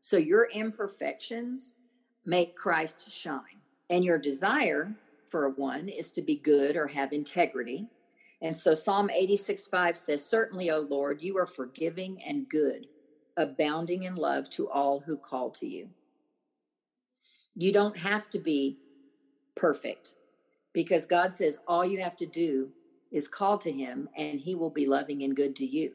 So 0.02 0.18
your 0.18 0.50
imperfections 0.52 1.76
make 2.26 2.56
Christ 2.56 3.12
shine. 3.12 3.62
And 3.92 4.04
your 4.04 4.18
desire 4.18 4.96
for 5.30 5.50
one 5.50 5.90
is 5.90 6.12
to 6.14 6.22
be 6.22 6.38
good 6.38 6.76
or 6.76 6.88
have 6.88 7.14
integrity. 7.14 7.88
And 8.42 8.56
so 8.56 8.74
Psalm 8.74 9.12
86 9.12 9.68
5 9.68 9.96
says, 9.96 10.26
Certainly, 10.26 10.72
O 10.72 10.80
Lord, 10.80 11.22
you 11.22 11.38
are 11.38 11.46
forgiving 11.46 12.20
and 12.26 12.50
good, 12.50 12.88
abounding 13.38 14.04
in 14.04 14.16
love 14.16 14.50
to 14.52 14.70
all 14.70 15.02
who 15.02 15.18
call 15.18 15.52
to 15.52 15.68
you. 15.68 15.90
You 17.54 17.72
don't 17.72 17.98
have 17.98 18.30
to 18.32 18.40
be 18.40 18.80
perfect 19.56 20.16
because 20.74 21.06
God 21.06 21.34
says 21.34 21.60
all 21.68 21.86
you 21.86 22.00
have 22.00 22.16
to 22.18 22.26
do 22.26 22.70
is 23.12 23.28
call 23.28 23.58
to 23.60 23.72
him 23.72 24.08
and 24.18 24.40
he 24.40 24.56
will 24.56 24.70
be 24.70 24.86
loving 24.86 25.24
and 25.24 25.36
good 25.36 25.56
to 25.58 25.66
you. 25.66 25.92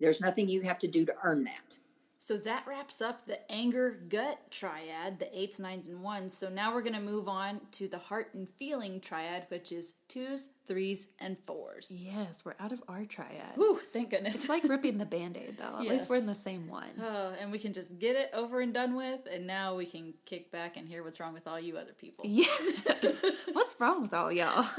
There's 0.00 0.20
nothing 0.20 0.48
you 0.48 0.62
have 0.62 0.78
to 0.80 0.88
do 0.88 1.04
to 1.04 1.14
earn 1.22 1.44
that. 1.44 1.78
So 2.24 2.36
that 2.36 2.64
wraps 2.68 3.00
up 3.00 3.24
the 3.24 3.50
anger 3.50 3.98
gut 4.08 4.52
triad, 4.52 5.18
the 5.18 5.36
eights, 5.36 5.58
nines, 5.58 5.86
and 5.86 6.04
ones. 6.04 6.38
So 6.38 6.48
now 6.48 6.72
we're 6.72 6.82
going 6.82 6.94
to 6.94 7.00
move 7.00 7.26
on 7.26 7.60
to 7.72 7.88
the 7.88 7.98
heart 7.98 8.32
and 8.32 8.48
feeling 8.48 9.00
triad, 9.00 9.46
which 9.48 9.72
is 9.72 9.94
twos, 10.06 10.50
threes, 10.64 11.08
and 11.18 11.36
fours. 11.36 11.90
Yes, 11.92 12.44
we're 12.44 12.54
out 12.60 12.70
of 12.70 12.80
our 12.86 13.06
triad. 13.06 13.56
Whew, 13.56 13.80
thank 13.92 14.10
goodness. 14.10 14.36
It's 14.36 14.48
like 14.48 14.62
ripping 14.62 14.98
the 14.98 15.04
band 15.04 15.36
aid, 15.36 15.56
though. 15.58 15.80
At 15.80 15.88
least 15.88 16.08
we're 16.08 16.18
in 16.18 16.26
the 16.26 16.32
same 16.32 16.68
one. 16.68 16.92
Oh, 17.00 17.34
and 17.40 17.50
we 17.50 17.58
can 17.58 17.72
just 17.72 17.98
get 17.98 18.14
it 18.14 18.30
over 18.32 18.60
and 18.60 18.72
done 18.72 18.94
with, 18.94 19.26
and 19.28 19.44
now 19.44 19.74
we 19.74 19.84
can 19.84 20.14
kick 20.24 20.52
back 20.52 20.76
and 20.76 20.86
hear 20.86 21.02
what's 21.02 21.18
wrong 21.18 21.34
with 21.34 21.48
all 21.48 21.58
you 21.58 21.76
other 21.76 21.92
people. 21.92 22.24
Yes. 22.28 23.20
What's 23.52 23.74
wrong 23.80 24.00
with 24.00 24.14
all 24.14 24.30
y'all? 24.30 24.64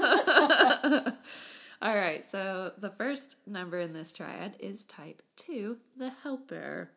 all 1.82 1.94
right, 1.94 2.24
so 2.26 2.72
the 2.78 2.88
first 2.88 3.36
number 3.46 3.80
in 3.80 3.92
this 3.92 4.12
triad 4.12 4.56
is 4.58 4.84
type 4.84 5.20
two, 5.36 5.76
the 5.94 6.08
helper. 6.22 6.88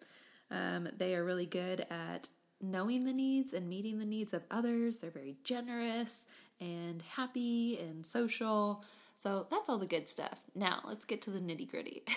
Um, 0.51 0.89
they 0.98 1.16
are 1.16 1.24
really 1.24 1.46
good 1.46 1.86
at 1.89 2.30
knowing 2.62 3.06
the 3.06 3.13
needs 3.13 3.54
and 3.54 3.68
meeting 3.68 4.00
the 4.00 4.06
needs 4.06 4.34
of 4.34 4.44
others. 4.50 4.98
They're 4.98 5.12
very 5.12 5.38
generous 5.44 6.27
and 6.60 7.01
happy 7.16 7.77
and 7.80 8.06
social. 8.06 8.84
So 9.16 9.48
that's 9.50 9.70
all 9.70 9.77
the 9.77 9.88
good 9.88 10.08
stuff. 10.08 10.44
Now 10.56 10.82
let's 10.86 11.06
get 11.06 11.22
to 11.24 11.32
the 11.32 11.39
nitty 11.39 11.70
gritty. 11.70 12.04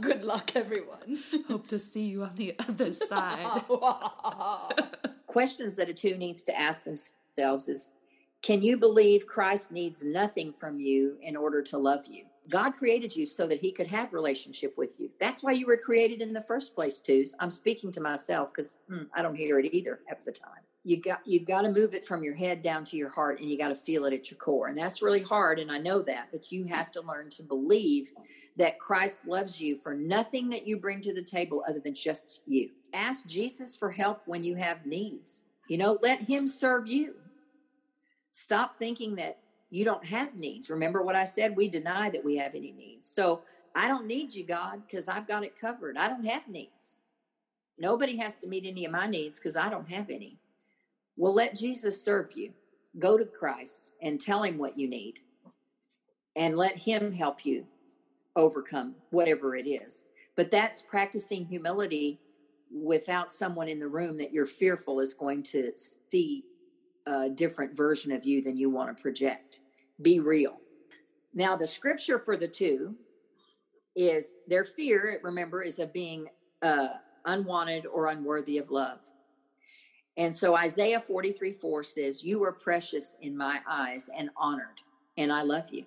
Good 0.00 0.24
luck, 0.24 0.54
everyone. 0.54 1.18
Hope 1.48 1.66
to 1.68 1.78
see 1.78 2.04
you 2.04 2.22
on 2.22 2.36
the 2.36 2.54
other 2.68 2.92
side. 2.92 3.62
Questions 5.26 5.74
that 5.76 5.88
a 5.88 5.94
two 5.94 6.16
needs 6.16 6.44
to 6.44 6.58
ask 6.58 6.84
themselves 6.84 7.68
is 7.68 7.90
Can 8.42 8.62
you 8.62 8.78
believe 8.78 9.26
Christ 9.26 9.72
needs 9.72 10.04
nothing 10.04 10.52
from 10.52 10.78
you 10.78 11.16
in 11.20 11.36
order 11.36 11.60
to 11.62 11.78
love 11.78 12.06
you? 12.08 12.24
God 12.50 12.74
created 12.74 13.14
you 13.16 13.24
so 13.26 13.46
that 13.46 13.60
he 13.60 13.72
could 13.72 13.86
have 13.86 14.12
relationship 14.12 14.76
with 14.76 14.98
you. 15.00 15.10
That's 15.18 15.42
why 15.42 15.52
you 15.52 15.66
were 15.66 15.76
created 15.76 16.20
in 16.20 16.32
the 16.32 16.42
first 16.42 16.74
place, 16.74 17.00
twos. 17.00 17.34
I'm 17.40 17.50
speaking 17.50 17.90
to 17.92 18.00
myself 18.00 18.52
because 18.52 18.76
hmm, 18.88 19.04
I 19.14 19.22
don't 19.22 19.36
hear 19.36 19.58
it 19.58 19.72
either 19.72 20.00
at 20.08 20.24
the 20.24 20.32
time. 20.32 20.62
You 20.86 21.00
got 21.00 21.26
you 21.26 21.42
got 21.42 21.62
to 21.62 21.70
move 21.70 21.94
it 21.94 22.04
from 22.04 22.22
your 22.22 22.34
head 22.34 22.60
down 22.60 22.84
to 22.84 22.96
your 22.98 23.08
heart, 23.08 23.40
and 23.40 23.50
you 23.50 23.56
got 23.56 23.68
to 23.68 23.74
feel 23.74 24.04
it 24.04 24.12
at 24.12 24.30
your 24.30 24.36
core, 24.36 24.68
and 24.68 24.76
that's 24.76 25.00
really 25.00 25.22
hard. 25.22 25.58
And 25.58 25.72
I 25.72 25.78
know 25.78 26.02
that, 26.02 26.28
but 26.30 26.52
you 26.52 26.64
have 26.64 26.92
to 26.92 27.00
learn 27.00 27.30
to 27.30 27.42
believe 27.42 28.12
that 28.56 28.78
Christ 28.78 29.26
loves 29.26 29.58
you 29.58 29.78
for 29.78 29.94
nothing 29.94 30.50
that 30.50 30.66
you 30.66 30.76
bring 30.76 31.00
to 31.00 31.14
the 31.14 31.22
table 31.22 31.64
other 31.66 31.80
than 31.80 31.94
just 31.94 32.42
you. 32.46 32.68
Ask 32.92 33.26
Jesus 33.26 33.74
for 33.74 33.90
help 33.90 34.22
when 34.26 34.44
you 34.44 34.56
have 34.56 34.84
needs. 34.84 35.44
You 35.68 35.78
know, 35.78 35.98
let 36.02 36.20
Him 36.20 36.46
serve 36.46 36.86
you. 36.86 37.14
Stop 38.32 38.78
thinking 38.78 39.14
that 39.14 39.38
you 39.70 39.84
don't 39.84 40.04
have 40.06 40.36
needs. 40.36 40.70
Remember 40.70 41.02
what 41.02 41.16
I 41.16 41.24
said? 41.24 41.56
We 41.56 41.68
deny 41.68 42.10
that 42.10 42.24
we 42.24 42.36
have 42.36 42.54
any 42.54 42.72
needs. 42.72 43.08
So 43.08 43.42
I 43.74 43.88
don't 43.88 44.06
need 44.06 44.34
you, 44.34 44.44
God, 44.44 44.82
because 44.86 45.08
I've 45.08 45.26
got 45.26 45.44
it 45.44 45.58
covered. 45.58 45.96
I 45.96 46.08
don't 46.08 46.26
have 46.26 46.48
needs. 46.48 47.00
Nobody 47.78 48.16
has 48.18 48.36
to 48.36 48.48
meet 48.48 48.66
any 48.66 48.84
of 48.84 48.92
my 48.92 49.06
needs 49.06 49.38
because 49.38 49.56
I 49.56 49.68
don't 49.68 49.90
have 49.90 50.10
any. 50.10 50.38
Well, 51.16 51.34
let 51.34 51.56
Jesus 51.56 52.02
serve 52.02 52.32
you. 52.36 52.52
Go 52.98 53.18
to 53.18 53.24
Christ 53.24 53.94
and 54.02 54.20
tell 54.20 54.42
him 54.44 54.58
what 54.58 54.78
you 54.78 54.88
need 54.88 55.18
and 56.36 56.56
let 56.56 56.76
him 56.76 57.10
help 57.12 57.44
you 57.44 57.66
overcome 58.36 58.94
whatever 59.10 59.56
it 59.56 59.68
is. 59.68 60.04
But 60.36 60.50
that's 60.50 60.82
practicing 60.82 61.44
humility 61.44 62.20
without 62.72 63.30
someone 63.30 63.68
in 63.68 63.78
the 63.78 63.86
room 63.88 64.16
that 64.16 64.32
you're 64.32 64.46
fearful 64.46 65.00
is 65.00 65.14
going 65.14 65.42
to 65.44 65.72
see 66.08 66.44
a 67.06 67.28
different 67.28 67.76
version 67.76 68.12
of 68.12 68.24
you 68.24 68.42
than 68.42 68.56
you 68.56 68.70
want 68.70 68.96
to 68.96 69.02
project. 69.02 69.60
Be 70.02 70.20
real. 70.20 70.60
Now, 71.34 71.56
the 71.56 71.66
scripture 71.66 72.18
for 72.18 72.36
the 72.36 72.48
two 72.48 72.94
is 73.96 74.34
their 74.46 74.64
fear, 74.64 75.20
remember, 75.22 75.62
is 75.62 75.78
of 75.78 75.92
being 75.92 76.28
uh, 76.62 76.88
unwanted 77.24 77.86
or 77.86 78.08
unworthy 78.08 78.58
of 78.58 78.70
love. 78.70 78.98
And 80.16 80.34
so 80.34 80.56
Isaiah 80.56 81.00
43 81.00 81.52
4 81.52 81.82
says, 81.82 82.22
You 82.22 82.42
are 82.44 82.52
precious 82.52 83.16
in 83.20 83.36
my 83.36 83.60
eyes 83.68 84.08
and 84.16 84.30
honored, 84.36 84.82
and 85.16 85.32
I 85.32 85.42
love 85.42 85.64
you. 85.70 85.84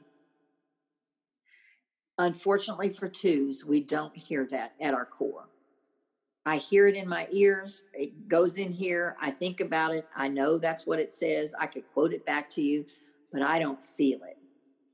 Unfortunately 2.20 2.90
for 2.90 3.08
twos, 3.08 3.64
we 3.64 3.82
don't 3.82 4.16
hear 4.16 4.46
that 4.52 4.74
at 4.82 4.94
our 4.94 5.06
core. 5.06 5.48
I 6.48 6.56
hear 6.56 6.88
it 6.88 6.96
in 6.96 7.10
my 7.10 7.27
ears. 7.30 7.84
It 7.94 8.30
goes 8.30 8.58
in 8.58 8.72
here. 8.72 9.18
I 9.20 9.32
think 9.32 9.60
about 9.60 9.94
it. 9.94 10.08
I 10.16 10.30
know 10.30 10.58
that's 10.58 10.88
what 10.88 10.98
it 10.98 11.12
says. 11.12 11.54
I 11.60 11.68
could 11.68 11.84
quote 11.92 12.13
it 12.13 12.25
back 12.25 12.50
to 12.51 12.62
you, 12.62 12.86
but 13.34 13.42
I 13.42 13.60
don't 13.60 13.84
feel 13.84 14.24
it. 14.24 14.38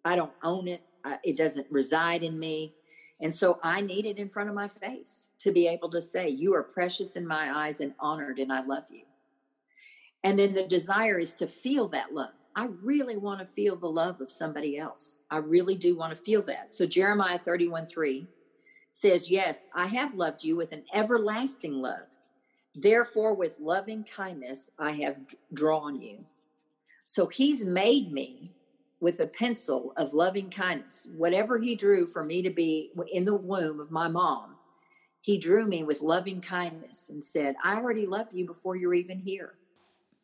I 0.04 0.16
don't 0.16 0.34
own 0.42 0.68
it. 0.68 0.82
It 1.24 1.38
doesn't 1.38 1.68
reside 1.70 2.24
in 2.24 2.40
me. 2.40 2.74
And 3.22 3.32
so 3.32 3.60
I 3.62 3.82
need 3.82 4.08
it 4.08 4.18
in 4.18 4.30
front 4.30 4.50
of 4.50 4.56
my 4.56 4.68
face 4.68 5.30
to 5.42 5.52
be 5.52 5.68
able 5.68 5.92
to 5.92 6.02
say, 6.02 6.28
You 6.28 6.56
are 6.56 6.64
precious 6.64 7.18
in 7.18 7.28
my 7.28 7.56
eyes 7.56 7.82
and 7.82 7.94
honored, 8.00 8.40
and 8.40 8.52
I 8.52 8.64
love 8.64 8.86
you. 8.90 9.04
And 10.24 10.40
then 10.40 10.56
the 10.56 10.66
desire 10.66 11.20
is 11.20 11.36
to 11.36 11.46
feel 11.46 11.88
that 11.90 12.16
love. 12.16 12.34
I 12.56 12.70
really 12.82 13.18
want 13.18 13.42
to 13.42 13.46
feel 13.46 13.76
the 13.76 13.86
love 13.86 14.22
of 14.22 14.32
somebody 14.32 14.80
else. 14.80 15.20
I 15.30 15.38
really 15.38 15.76
do 15.76 15.96
want 15.96 16.16
to 16.16 16.22
feel 16.22 16.42
that. 16.44 16.72
So 16.72 16.88
Jeremiah 16.88 17.38
31 17.38 17.86
3 17.86 18.28
says, 18.94 19.30
Yes, 19.30 19.68
I 19.76 19.88
have 19.88 20.16
loved 20.16 20.44
you 20.44 20.56
with 20.56 20.72
an 20.72 20.86
everlasting 20.94 21.82
love. 21.82 22.08
Therefore, 22.76 23.36
with 23.36 23.60
loving 23.60 24.04
kindness, 24.06 24.72
I 24.80 24.92
have 24.94 25.18
drawn 25.54 26.02
you. 26.02 26.26
So 27.06 27.28
he's 27.28 27.66
made 27.66 28.12
me 28.12 28.52
with 29.02 29.20
a 29.20 29.28
pencil 29.28 29.92
of 29.98 30.14
loving 30.14 30.50
kindness. 30.50 31.08
Whatever 31.18 31.60
he 31.60 31.76
drew 31.76 32.08
for 32.08 32.24
me 32.24 32.42
to 32.42 32.50
be 32.50 32.92
in 33.12 33.26
the 33.26 33.36
womb 33.36 33.80
of 33.80 33.92
my 33.92 34.08
mom, 34.08 34.56
he 35.20 35.38
drew 35.38 35.66
me 35.66 35.84
with 35.84 36.02
loving 36.02 36.42
kindness 36.42 37.10
and 37.10 37.24
said, 37.24 37.56
I 37.64 37.76
already 37.76 38.06
love 38.06 38.28
you 38.34 38.46
before 38.46 38.76
you're 38.76 38.94
even 38.94 39.20
here. 39.20 39.54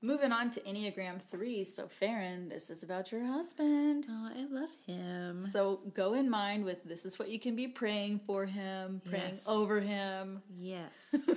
Moving 0.01 0.31
on 0.31 0.49
to 0.51 0.61
Enneagram 0.61 1.21
3. 1.21 1.65
So, 1.65 1.89
Farron, 1.89 2.47
this 2.47 2.69
is 2.69 2.83
about 2.83 3.11
your 3.11 3.25
husband. 3.25 4.05
Oh, 4.09 4.29
I 4.33 4.45
love 4.49 4.69
him. 4.87 5.41
So, 5.41 5.81
go 5.93 6.13
in 6.13 6.29
mind 6.29 6.63
with 6.63 6.85
this 6.85 7.05
is 7.05 7.19
what 7.19 7.27
you 7.27 7.37
can 7.37 7.57
be 7.57 7.67
praying 7.67 8.19
for 8.19 8.45
him, 8.45 9.01
praying 9.03 9.33
yes. 9.33 9.43
over 9.45 9.81
him. 9.81 10.41
Yes. 10.57 10.93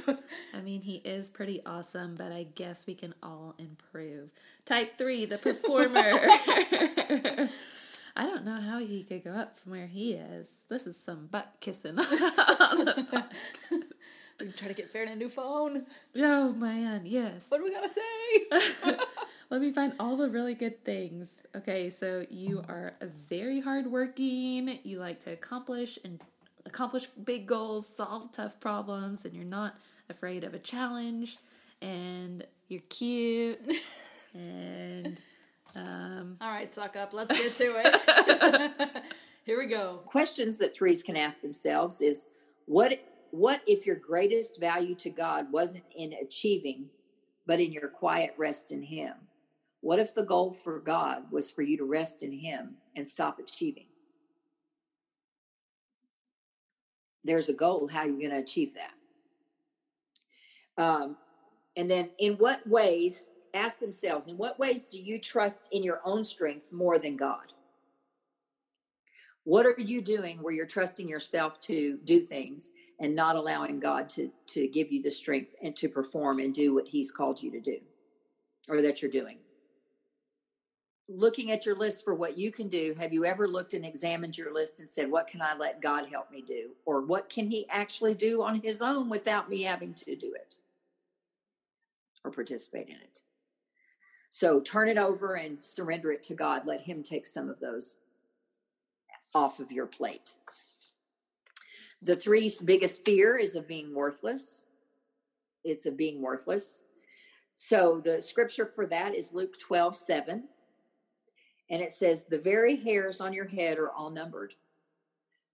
I 0.54 0.60
mean, 0.60 0.80
he 0.80 0.98
is 0.98 1.28
pretty 1.28 1.60
awesome, 1.66 2.14
but 2.14 2.30
I 2.30 2.44
guess 2.54 2.86
we 2.86 2.94
can 2.94 3.14
all 3.20 3.56
improve. 3.58 4.30
Type 4.64 4.96
3, 4.96 5.24
the 5.24 5.38
performer. 5.38 6.20
I 8.14 8.26
don't 8.26 8.44
know 8.44 8.60
how 8.60 8.78
he 8.78 9.02
could 9.02 9.24
go 9.24 9.32
up 9.32 9.58
from 9.58 9.72
where 9.72 9.86
he 9.86 10.12
is. 10.12 10.48
This 10.68 10.86
is 10.86 10.96
some 10.96 11.26
butt 11.26 11.56
kissing 11.60 11.96
We 14.42 14.50
try 14.50 14.68
to 14.68 14.74
get 14.74 14.90
Farron 14.90 15.08
a 15.10 15.16
new 15.16 15.28
phone. 15.28 15.86
Oh 16.16 16.52
man, 16.54 17.02
yes. 17.04 17.46
What 17.48 17.58
do 17.58 17.64
we 17.64 17.70
gotta 17.72 17.88
say? 17.88 18.96
Let 19.50 19.60
me 19.60 19.72
find 19.72 19.92
all 20.00 20.16
the 20.16 20.28
really 20.28 20.54
good 20.54 20.84
things. 20.84 21.44
Okay, 21.54 21.90
so 21.90 22.26
you 22.28 22.64
are 22.68 22.94
very 23.02 23.60
hardworking. 23.60 24.80
You 24.82 24.98
like 24.98 25.20
to 25.24 25.32
accomplish 25.32 25.98
and 26.04 26.20
accomplish 26.66 27.06
big 27.22 27.46
goals, 27.46 27.86
solve 27.86 28.32
tough 28.32 28.58
problems, 28.58 29.24
and 29.24 29.32
you're 29.34 29.44
not 29.44 29.76
afraid 30.10 30.42
of 30.42 30.54
a 30.54 30.58
challenge. 30.58 31.38
And 31.80 32.44
you're 32.68 32.82
cute. 32.88 33.60
and 34.34 35.18
um, 35.76 36.36
all 36.40 36.50
right, 36.50 36.72
suck 36.72 36.96
up. 36.96 37.12
Let's 37.12 37.38
get 37.38 37.52
to 37.52 37.64
it. 37.64 39.04
Here 39.44 39.58
we 39.58 39.66
go. 39.66 40.00
Questions 40.06 40.58
that 40.58 40.74
threes 40.74 41.02
can 41.02 41.16
ask 41.16 41.42
themselves 41.42 42.00
is 42.00 42.26
what 42.66 42.98
what 43.32 43.62
if 43.66 43.86
your 43.86 43.96
greatest 43.96 44.60
value 44.60 44.94
to 44.96 45.08
God 45.08 45.50
wasn't 45.50 45.84
in 45.96 46.12
achieving, 46.12 46.90
but 47.46 47.60
in 47.60 47.72
your 47.72 47.88
quiet 47.88 48.34
rest 48.36 48.72
in 48.72 48.82
Him? 48.82 49.14
What 49.80 49.98
if 49.98 50.14
the 50.14 50.26
goal 50.26 50.52
for 50.52 50.78
God 50.78 51.24
was 51.32 51.50
for 51.50 51.62
you 51.62 51.78
to 51.78 51.84
rest 51.84 52.22
in 52.22 52.30
Him 52.30 52.76
and 52.94 53.08
stop 53.08 53.38
achieving? 53.38 53.86
There's 57.24 57.48
a 57.48 57.54
goal. 57.54 57.88
How 57.88 58.00
are 58.00 58.06
you 58.06 58.18
going 58.18 58.32
to 58.32 58.38
achieve 58.38 58.74
that? 58.74 58.92
Um, 60.82 61.16
and 61.76 61.90
then, 61.90 62.10
in 62.18 62.34
what 62.34 62.66
ways, 62.68 63.30
ask 63.54 63.78
themselves, 63.78 64.26
in 64.26 64.36
what 64.36 64.58
ways 64.58 64.82
do 64.82 64.98
you 64.98 65.18
trust 65.18 65.70
in 65.72 65.82
your 65.82 66.00
own 66.04 66.22
strength 66.22 66.70
more 66.70 66.98
than 66.98 67.16
God? 67.16 67.54
What 69.44 69.64
are 69.64 69.74
you 69.78 70.02
doing 70.02 70.42
where 70.42 70.52
you're 70.52 70.66
trusting 70.66 71.08
yourself 71.08 71.58
to 71.60 71.98
do 72.04 72.20
things 72.20 72.72
and 73.00 73.14
not 73.14 73.36
allowing 73.36 73.80
God 73.80 74.08
to 74.10 74.30
to 74.48 74.68
give 74.68 74.92
you 74.92 75.02
the 75.02 75.10
strength 75.10 75.54
and 75.62 75.74
to 75.76 75.88
perform 75.88 76.38
and 76.38 76.54
do 76.54 76.74
what 76.74 76.88
he's 76.88 77.10
called 77.10 77.42
you 77.42 77.50
to 77.50 77.60
do 77.60 77.78
or 78.68 78.82
that 78.82 79.02
you're 79.02 79.10
doing. 79.10 79.38
Looking 81.08 81.50
at 81.50 81.66
your 81.66 81.74
list 81.74 82.04
for 82.04 82.14
what 82.14 82.38
you 82.38 82.52
can 82.52 82.68
do, 82.68 82.94
have 82.98 83.12
you 83.12 83.24
ever 83.24 83.48
looked 83.48 83.74
and 83.74 83.84
examined 83.84 84.38
your 84.38 84.54
list 84.54 84.80
and 84.80 84.88
said, 84.88 85.10
What 85.10 85.26
can 85.26 85.42
I 85.42 85.54
let 85.56 85.82
God 85.82 86.08
help 86.10 86.30
me 86.30 86.42
do? 86.46 86.70
Or 86.84 87.02
what 87.02 87.28
can 87.28 87.50
He 87.50 87.66
actually 87.68 88.14
do 88.14 88.42
on 88.42 88.60
His 88.60 88.80
own 88.80 89.08
without 89.08 89.50
me 89.50 89.62
having 89.62 89.94
to 89.94 90.16
do 90.16 90.32
it 90.34 90.58
or 92.24 92.30
participate 92.30 92.88
in 92.88 92.96
it? 92.96 93.20
So 94.30 94.60
turn 94.60 94.88
it 94.88 94.96
over 94.96 95.34
and 95.34 95.60
surrender 95.60 96.12
it 96.12 96.22
to 96.24 96.34
God. 96.34 96.66
Let 96.66 96.80
Him 96.80 97.02
take 97.02 97.26
some 97.26 97.50
of 97.50 97.60
those 97.60 97.98
off 99.34 99.60
of 99.60 99.72
your 99.72 99.86
plate. 99.86 100.36
The 102.02 102.16
three's 102.16 102.60
biggest 102.60 103.04
fear 103.04 103.36
is 103.36 103.54
of 103.54 103.68
being 103.68 103.94
worthless. 103.94 104.66
It's 105.64 105.86
of 105.86 105.96
being 105.96 106.20
worthless. 106.20 106.84
So 107.54 108.00
the 108.04 108.20
scripture 108.20 108.72
for 108.74 108.86
that 108.86 109.16
is 109.16 109.32
Luke 109.32 109.56
12, 109.58 109.94
7. 109.94 110.48
And 111.70 111.82
it 111.82 111.92
says, 111.92 112.24
The 112.24 112.40
very 112.40 112.74
hairs 112.74 113.20
on 113.20 113.32
your 113.32 113.46
head 113.46 113.78
are 113.78 113.92
all 113.92 114.10
numbered. 114.10 114.54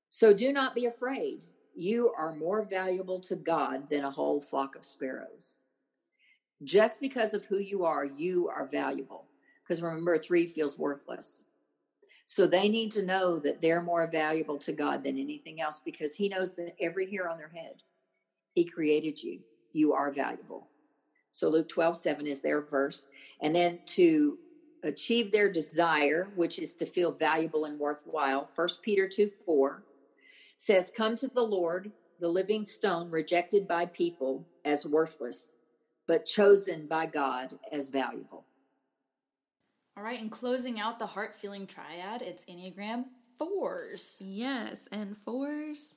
So 0.08 0.32
do 0.32 0.52
not 0.52 0.74
be 0.74 0.86
afraid. 0.86 1.42
You 1.76 2.12
are 2.18 2.34
more 2.34 2.64
valuable 2.64 3.20
to 3.20 3.36
God 3.36 3.88
than 3.90 4.04
a 4.04 4.10
whole 4.10 4.40
flock 4.40 4.74
of 4.74 4.86
sparrows. 4.86 5.56
Just 6.64 6.98
because 7.00 7.34
of 7.34 7.44
who 7.44 7.58
you 7.58 7.84
are, 7.84 8.04
you 8.04 8.48
are 8.48 8.66
valuable. 8.66 9.26
Because 9.62 9.82
remember, 9.82 10.16
three 10.16 10.46
feels 10.46 10.78
worthless. 10.78 11.44
So 12.30 12.46
they 12.46 12.68
need 12.68 12.90
to 12.92 13.06
know 13.06 13.38
that 13.38 13.62
they're 13.62 13.80
more 13.80 14.06
valuable 14.06 14.58
to 14.58 14.72
God 14.74 15.02
than 15.02 15.18
anything 15.18 15.62
else 15.62 15.80
because 15.82 16.14
He 16.14 16.28
knows 16.28 16.54
that 16.56 16.76
every 16.78 17.10
hair 17.10 17.26
on 17.26 17.38
their 17.38 17.48
head, 17.48 17.76
He 18.52 18.66
created 18.66 19.22
you. 19.22 19.40
You 19.72 19.94
are 19.94 20.12
valuable. 20.12 20.68
So 21.32 21.48
Luke 21.48 21.70
12, 21.70 21.96
7 21.96 22.26
is 22.26 22.42
their 22.42 22.60
verse. 22.60 23.08
And 23.40 23.56
then 23.56 23.80
to 23.86 24.36
achieve 24.84 25.32
their 25.32 25.50
desire, 25.50 26.28
which 26.36 26.58
is 26.58 26.74
to 26.74 26.84
feel 26.84 27.12
valuable 27.12 27.64
and 27.64 27.80
worthwhile, 27.80 28.44
First 28.44 28.82
Peter 28.82 29.08
2, 29.08 29.30
4 29.46 29.82
says, 30.56 30.92
Come 30.94 31.16
to 31.16 31.28
the 31.28 31.40
Lord, 31.40 31.90
the 32.20 32.28
living 32.28 32.66
stone 32.66 33.10
rejected 33.10 33.66
by 33.66 33.86
people 33.86 34.46
as 34.66 34.84
worthless, 34.84 35.54
but 36.06 36.26
chosen 36.26 36.86
by 36.88 37.06
God 37.06 37.58
as 37.72 37.88
valuable. 37.88 38.44
All 39.98 40.04
right, 40.04 40.20
and 40.20 40.30
closing 40.30 40.78
out 40.78 41.00
the 41.00 41.06
heart 41.06 41.34
feeling 41.34 41.66
triad, 41.66 42.22
it's 42.22 42.44
Enneagram 42.44 43.06
fours. 43.36 44.16
Yes, 44.20 44.88
and 44.92 45.16
fours, 45.16 45.96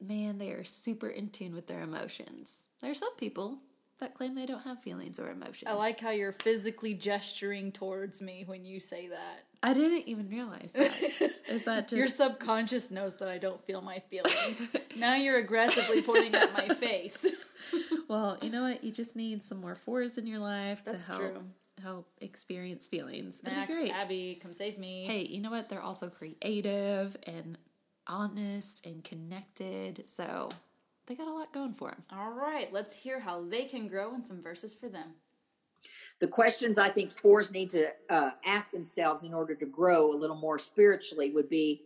man, 0.00 0.38
they 0.38 0.52
are 0.52 0.64
super 0.64 1.08
in 1.08 1.28
tune 1.28 1.54
with 1.54 1.66
their 1.66 1.82
emotions. 1.82 2.68
There 2.80 2.90
are 2.90 2.94
some 2.94 3.14
people 3.16 3.58
that 4.00 4.14
claim 4.14 4.34
they 4.34 4.46
don't 4.46 4.62
have 4.62 4.80
feelings 4.80 5.18
or 5.18 5.30
emotions. 5.30 5.70
I 5.70 5.74
like 5.74 6.00
how 6.00 6.10
you're 6.10 6.32
physically 6.32 6.94
gesturing 6.94 7.70
towards 7.70 8.22
me 8.22 8.44
when 8.46 8.64
you 8.64 8.80
say 8.80 9.08
that. 9.08 9.42
I 9.62 9.74
didn't 9.74 10.08
even 10.08 10.30
realize 10.30 10.72
that. 10.72 11.30
Is 11.50 11.64
that 11.64 11.88
just 11.88 11.92
your 11.92 12.08
subconscious 12.08 12.90
knows 12.90 13.16
that 13.16 13.28
I 13.28 13.36
don't 13.36 13.60
feel 13.60 13.82
my 13.82 13.98
feelings? 14.10 14.68
now 14.96 15.16
you're 15.16 15.38
aggressively 15.38 16.00
pointing 16.00 16.34
at 16.34 16.50
my 16.54 16.74
face. 16.74 17.26
well, 18.08 18.38
you 18.40 18.48
know 18.48 18.62
what? 18.62 18.82
You 18.82 18.90
just 18.90 19.16
need 19.16 19.42
some 19.42 19.60
more 19.60 19.74
fours 19.74 20.16
in 20.16 20.26
your 20.26 20.40
life 20.40 20.82
That's 20.82 21.04
to 21.04 21.12
help 21.12 21.22
true 21.22 21.44
help 21.84 22.08
experience 22.20 22.86
feelings. 22.86 23.42
Max, 23.44 23.72
great. 23.72 23.92
Abby, 23.92 24.38
come 24.42 24.52
save 24.52 24.78
me. 24.78 25.04
Hey, 25.06 25.22
you 25.22 25.40
know 25.40 25.50
what? 25.50 25.68
They're 25.68 25.82
also 25.82 26.08
creative 26.08 27.16
and 27.26 27.58
honest 28.06 28.84
and 28.86 29.04
connected. 29.04 30.08
So 30.08 30.48
they 31.06 31.14
got 31.14 31.28
a 31.28 31.32
lot 31.32 31.52
going 31.52 31.74
for 31.74 31.90
them. 31.90 32.02
All 32.10 32.32
right, 32.32 32.72
let's 32.72 32.96
hear 32.96 33.20
how 33.20 33.44
they 33.44 33.64
can 33.64 33.86
grow 33.86 34.14
and 34.14 34.24
some 34.24 34.42
verses 34.42 34.74
for 34.74 34.88
them. 34.88 35.14
The 36.20 36.28
questions 36.28 36.78
I 36.78 36.90
think 36.90 37.10
fours 37.10 37.52
need 37.52 37.70
to 37.70 37.88
uh, 38.08 38.30
ask 38.46 38.70
themselves 38.70 39.24
in 39.24 39.34
order 39.34 39.54
to 39.54 39.66
grow 39.66 40.10
a 40.10 40.16
little 40.16 40.36
more 40.36 40.58
spiritually 40.58 41.32
would 41.32 41.50
be 41.50 41.82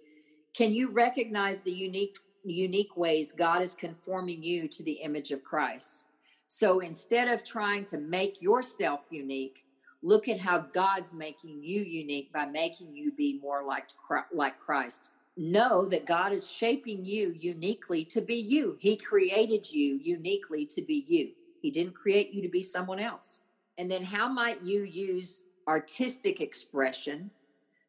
Can 0.54 0.72
you 0.72 0.90
recognize 0.90 1.62
the 1.62 1.72
unique, 1.72 2.16
unique 2.44 2.96
ways 2.96 3.32
God 3.32 3.62
is 3.62 3.74
conforming 3.74 4.42
you 4.42 4.68
to 4.68 4.82
the 4.84 4.92
image 4.92 5.32
of 5.32 5.42
Christ? 5.42 6.06
So 6.46 6.80
instead 6.80 7.28
of 7.28 7.44
trying 7.44 7.84
to 7.86 7.98
make 7.98 8.40
yourself 8.40 9.00
unique, 9.10 9.64
look 10.02 10.28
at 10.28 10.40
how 10.40 10.58
God's 10.72 11.14
making 11.14 11.62
you 11.62 11.82
unique 11.82 12.32
by 12.32 12.46
making 12.46 12.94
you 12.94 13.12
be 13.12 13.40
more 13.42 13.64
like 13.64 13.88
like 14.32 14.58
Christ. 14.58 15.10
Know 15.36 15.84
that 15.86 16.06
God 16.06 16.32
is 16.32 16.50
shaping 16.50 17.04
you 17.04 17.34
uniquely 17.38 18.04
to 18.06 18.20
be 18.20 18.34
you. 18.34 18.76
He 18.80 18.96
created 18.96 19.70
you 19.70 20.00
uniquely 20.02 20.66
to 20.66 20.82
be 20.82 21.04
you. 21.06 21.30
He 21.62 21.70
didn't 21.70 21.94
create 21.94 22.32
you 22.32 22.42
to 22.42 22.48
be 22.48 22.62
someone 22.62 22.98
else. 22.98 23.42
And 23.78 23.90
then 23.90 24.02
how 24.02 24.28
might 24.28 24.62
you 24.62 24.82
use 24.82 25.44
artistic 25.68 26.40
expression 26.40 27.30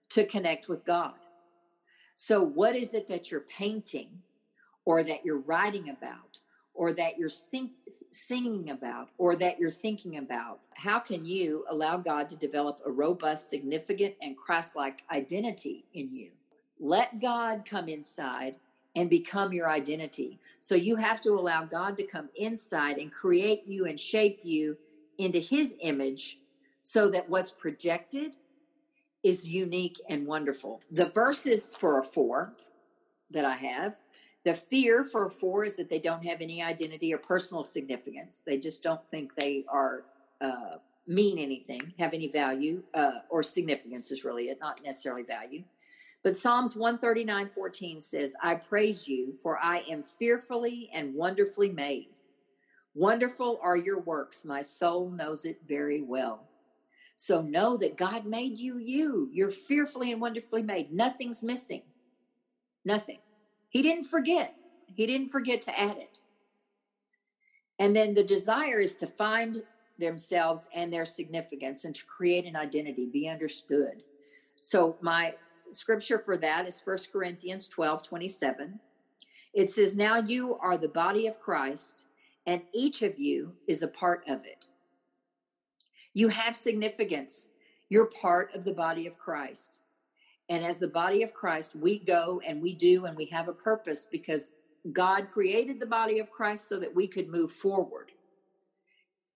to 0.10 0.26
connect 0.26 0.70
with 0.70 0.86
God? 0.86 1.14
So 2.16 2.44
what 2.44 2.76
is 2.76 2.94
it 2.94 3.10
that 3.10 3.32
you're 3.32 3.42
painting 3.42 4.10
or 4.86 5.04
that 5.04 5.26
you're 5.26 5.40
writing 5.40 5.90
about 5.90 6.40
or 6.80 6.94
that 6.94 7.18
you're 7.18 7.28
sing- 7.28 7.74
singing 8.10 8.70
about 8.70 9.10
or 9.18 9.36
that 9.36 9.60
you're 9.60 9.70
thinking 9.70 10.16
about? 10.16 10.62
How 10.76 10.98
can 10.98 11.26
you 11.26 11.66
allow 11.68 11.98
God 11.98 12.30
to 12.30 12.38
develop 12.38 12.80
a 12.86 12.90
robust, 12.90 13.50
significant, 13.50 14.16
and 14.22 14.38
Christ 14.38 14.78
like 14.78 15.04
identity 15.12 15.84
in 15.94 16.10
you? 16.14 16.32
Let 16.80 17.20
God 17.20 17.66
come 17.66 17.90
inside 17.90 18.60
and 18.96 19.10
become 19.10 19.52
your 19.52 19.70
identity. 19.70 20.40
So 20.62 20.74
you 20.74 20.96
have 20.96 21.20
to 21.22 21.32
allow 21.32 21.66
God 21.66 21.98
to 21.98 22.08
come 22.08 22.30
inside 22.38 22.98
and 22.98 23.12
create 23.12 23.68
you 23.68 23.86
and 23.86 24.00
shape 24.00 24.40
you 24.44 24.78
into 25.18 25.40
his 25.40 25.76
image 25.82 26.40
so 26.82 27.10
that 27.10 27.30
what's 27.30 27.52
projected 27.52 28.38
is 29.22 29.46
unique 29.46 30.00
and 30.08 30.26
wonderful. 30.26 30.80
The 30.92 31.10
verses 31.10 31.72
for 31.78 32.00
a 32.00 32.04
four 32.04 32.54
that 33.32 33.44
I 33.44 33.56
have 33.56 34.00
the 34.50 34.56
fear 34.56 35.04
for 35.04 35.30
four 35.30 35.64
is 35.64 35.76
that 35.76 35.92
they 35.92 36.00
don't 36.00 36.26
have 36.26 36.42
any 36.42 36.64
identity 36.64 37.14
or 37.14 37.20
personal 37.20 37.64
significance. 37.64 38.42
They 38.44 38.58
just 38.58 38.82
don't 38.82 39.08
think 39.08 39.36
they 39.36 39.64
are 39.70 40.06
uh, 40.42 40.78
mean 41.06 41.38
anything, 41.38 41.94
have 42.00 42.16
any 42.16 42.30
value 42.30 42.82
uh, 42.96 43.20
or 43.30 43.44
significance 43.44 44.10
is 44.10 44.24
really 44.24 44.46
it, 44.46 44.58
not 44.60 44.82
necessarily 44.84 45.22
value. 45.22 45.64
But 46.24 46.36
Psalms 46.36 46.76
139 46.76 47.48
14 47.48 48.00
says, 48.00 48.36
I 48.42 48.56
praise 48.56 49.08
you, 49.08 49.36
for 49.44 49.60
I 49.62 49.84
am 49.88 50.02
fearfully 50.02 50.90
and 50.96 51.14
wonderfully 51.14 51.70
made. 51.70 52.08
Wonderful 52.96 53.60
are 53.62 53.78
your 53.78 54.00
works. 54.00 54.46
My 54.46 54.62
soul 54.62 55.12
knows 55.12 55.46
it 55.46 55.60
very 55.68 56.02
well. 56.02 56.48
So 57.18 57.44
know 57.44 57.78
that 57.78 57.98
God 57.98 58.26
made 58.26 58.60
you 58.60 58.80
you. 58.80 59.30
You're 59.32 59.52
fearfully 59.52 60.12
and 60.12 60.20
wonderfully 60.20 60.64
made. 60.64 60.92
Nothing's 60.92 61.44
missing. 61.44 61.84
Nothing. 62.84 63.20
He 63.70 63.82
didn't 63.82 64.06
forget. 64.06 64.56
He 64.96 65.06
didn't 65.06 65.30
forget 65.30 65.62
to 65.64 65.80
add 65.80 65.98
it. 65.98 66.20
And 67.80 67.96
then 67.96 68.14
the 68.14 68.24
desire 68.24 68.80
is 68.80 68.96
to 68.98 69.08
find 69.08 69.64
themselves 69.98 70.68
and 70.74 70.92
their 70.92 71.06
significance 71.06 71.86
and 71.86 71.96
to 71.96 72.06
create 72.06 72.46
an 72.46 72.56
identity, 72.56 73.06
be 73.06 73.28
understood. 73.28 74.04
So 74.62 74.98
my 75.02 75.36
scripture 75.72 76.20
for 76.20 76.38
that 76.38 76.68
is 76.68 76.82
First 76.82 77.12
Corinthians 77.12 77.68
12 77.68 78.04
27. 78.04 78.80
It 79.54 79.70
says, 79.70 79.96
Now 79.96 80.18
you 80.18 80.58
are 80.62 80.78
the 80.78 80.90
body 80.90 81.28
of 81.28 81.40
Christ, 81.40 82.06
and 82.46 82.62
each 82.74 83.02
of 83.02 83.18
you 83.20 83.54
is 83.68 83.84
a 83.84 83.88
part 83.88 84.24
of 84.28 84.46
it. 84.46 84.68
You 86.14 86.28
have 86.30 86.56
significance. 86.56 87.48
You're 87.90 88.10
part 88.22 88.54
of 88.54 88.64
the 88.64 88.74
body 88.74 89.08
of 89.08 89.18
Christ. 89.18 89.82
And 90.50 90.66
as 90.66 90.80
the 90.80 90.88
body 90.88 91.24
of 91.24 91.34
Christ, 91.34 91.76
we 91.76 92.00
go 92.04 92.42
and 92.46 92.62
we 92.62 92.74
do 92.76 93.06
and 93.06 93.16
we 93.16 93.26
have 93.26 93.48
a 93.48 93.54
purpose 93.54 94.08
because 94.12 94.52
God 94.92 95.30
created 95.30 95.80
the 95.80 95.86
body 95.86 96.20
of 96.20 96.32
Christ 96.32 96.68
so 96.68 96.80
that 96.80 96.94
we 96.94 97.08
could 97.08 97.30
move 97.30 97.52
forward. 97.52 98.12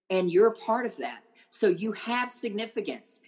And 0.09 0.31
you're 0.31 0.55
part 0.55 0.85
of 0.85 0.97
that. 0.97 1.23
So 1.49 1.67
you 1.67 1.91
have 1.93 2.31
significance. 2.31 3.21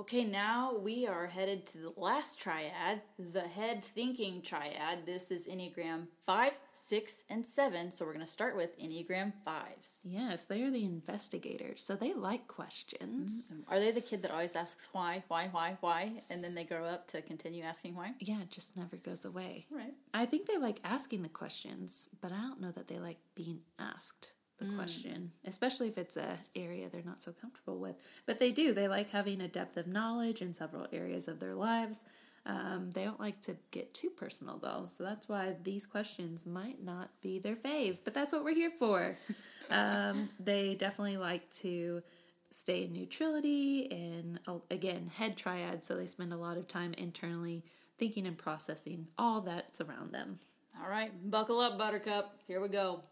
Okay, 0.00 0.24
now 0.24 0.78
we 0.78 1.06
are 1.06 1.26
headed 1.26 1.66
to 1.66 1.76
the 1.76 1.92
last 1.94 2.40
triad, 2.40 3.02
the 3.18 3.42
head 3.42 3.84
thinking 3.84 4.40
triad. 4.40 5.04
This 5.04 5.30
is 5.30 5.46
Enneagram 5.46 6.06
5, 6.24 6.58
6, 6.72 7.24
and 7.28 7.44
7. 7.44 7.90
So 7.90 8.06
we're 8.06 8.14
going 8.14 8.24
to 8.24 8.32
start 8.32 8.56
with 8.56 8.80
Enneagram 8.80 9.34
5s. 9.46 9.98
Yes, 10.04 10.46
they 10.46 10.62
are 10.62 10.70
the 10.70 10.86
investigators. 10.86 11.82
So 11.82 11.96
they 11.96 12.14
like 12.14 12.48
questions. 12.48 13.50
Mm-hmm. 13.52 13.70
Are 13.70 13.78
they 13.78 13.90
the 13.90 14.00
kid 14.00 14.22
that 14.22 14.30
always 14.30 14.56
asks 14.56 14.88
why, 14.92 15.22
why, 15.28 15.48
why, 15.52 15.76
why? 15.82 16.12
And 16.30 16.42
then 16.42 16.54
they 16.54 16.64
grow 16.64 16.86
up 16.86 17.06
to 17.08 17.20
continue 17.20 17.62
asking 17.62 17.94
why? 17.94 18.14
Yeah, 18.20 18.40
it 18.40 18.50
just 18.50 18.78
never 18.78 18.96
goes 18.96 19.26
away. 19.26 19.66
Right. 19.70 19.92
I 20.14 20.24
think 20.24 20.46
they 20.46 20.56
like 20.56 20.80
asking 20.82 21.24
the 21.24 21.28
questions, 21.28 22.08
but 22.22 22.32
I 22.32 22.40
don't 22.40 22.62
know 22.62 22.70
that 22.70 22.88
they 22.88 22.98
like 22.98 23.18
being 23.34 23.60
asked 23.78 24.32
the 24.60 24.66
mm. 24.66 24.76
question, 24.76 25.32
especially 25.44 25.88
if 25.88 25.98
it's 25.98 26.16
a 26.16 26.36
area 26.54 26.88
they're 26.88 27.02
not 27.02 27.20
so 27.20 27.32
comfortable 27.32 27.78
with. 27.78 27.96
But 28.26 28.38
they 28.38 28.52
do. 28.52 28.72
They 28.72 28.86
like 28.86 29.10
having 29.10 29.40
a 29.40 29.48
depth 29.48 29.76
of 29.76 29.86
knowledge 29.86 30.40
in 30.40 30.52
several 30.52 30.86
areas 30.92 31.26
of 31.26 31.40
their 31.40 31.54
lives. 31.54 32.04
Um, 32.46 32.90
they 32.90 33.04
don't 33.04 33.20
like 33.20 33.40
to 33.42 33.56
get 33.70 33.92
too 33.92 34.10
personal 34.10 34.58
though, 34.58 34.84
so 34.84 35.04
that's 35.04 35.28
why 35.28 35.56
these 35.62 35.86
questions 35.86 36.46
might 36.46 36.82
not 36.82 37.10
be 37.20 37.38
their 37.38 37.56
fave. 37.56 38.04
But 38.04 38.14
that's 38.14 38.32
what 38.32 38.44
we're 38.44 38.54
here 38.54 38.70
for. 38.70 39.16
um, 39.70 40.28
they 40.38 40.74
definitely 40.74 41.16
like 41.16 41.50
to 41.56 42.02
stay 42.50 42.84
in 42.84 42.92
neutrality 42.92 43.90
and 43.90 44.40
uh, 44.46 44.58
again 44.70 45.10
head 45.14 45.36
triad, 45.36 45.84
so 45.84 45.96
they 45.96 46.06
spend 46.06 46.32
a 46.32 46.36
lot 46.36 46.56
of 46.56 46.68
time 46.68 46.94
internally 46.98 47.64
thinking 47.98 48.26
and 48.26 48.38
processing 48.38 49.08
all 49.18 49.40
that's 49.40 49.80
around 49.80 50.12
them. 50.12 50.38
All 50.82 50.90
right, 50.90 51.12
buckle 51.30 51.60
up, 51.60 51.78
Buttercup. 51.78 52.36
Here 52.46 52.60
we 52.60 52.68
go 52.68 53.02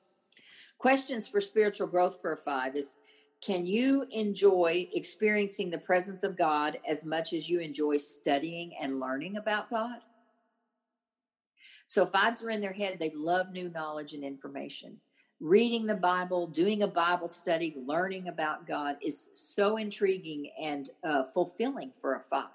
questions 0.79 1.29
for 1.29 1.41
spiritual 1.41 1.87
growth 1.87 2.21
for 2.21 2.33
a 2.33 2.37
five 2.37 2.77
is 2.77 2.95
can 3.41 3.67
you 3.67 4.05
enjoy 4.11 4.89
experiencing 4.93 5.71
the 5.71 5.79
presence 5.79 6.25
of 6.25 6.37
God 6.37 6.79
as 6.87 7.05
much 7.05 7.33
as 7.33 7.49
you 7.49 7.61
enjoy 7.61 7.97
studying 7.97 8.73
and 8.81 8.99
learning 8.99 9.37
about 9.37 9.69
God? 9.69 9.99
So, 11.87 12.05
fives 12.05 12.43
are 12.43 12.51
in 12.51 12.61
their 12.61 12.73
head, 12.73 12.99
they 12.99 13.13
love 13.15 13.53
new 13.53 13.71
knowledge 13.71 14.13
and 14.13 14.25
information. 14.25 14.99
Reading 15.41 15.87
the 15.87 15.95
Bible, 15.95 16.49
doing 16.49 16.83
a 16.83 16.89
Bible 16.89 17.29
study, 17.29 17.75
learning 17.77 18.27
about 18.27 18.67
God 18.67 18.97
is 19.01 19.29
so 19.35 19.77
intriguing 19.77 20.51
and 20.61 20.91
uh, 21.05 21.23
fulfilling 21.23 21.93
for 21.93 22.17
a 22.17 22.21
five. 22.21 22.49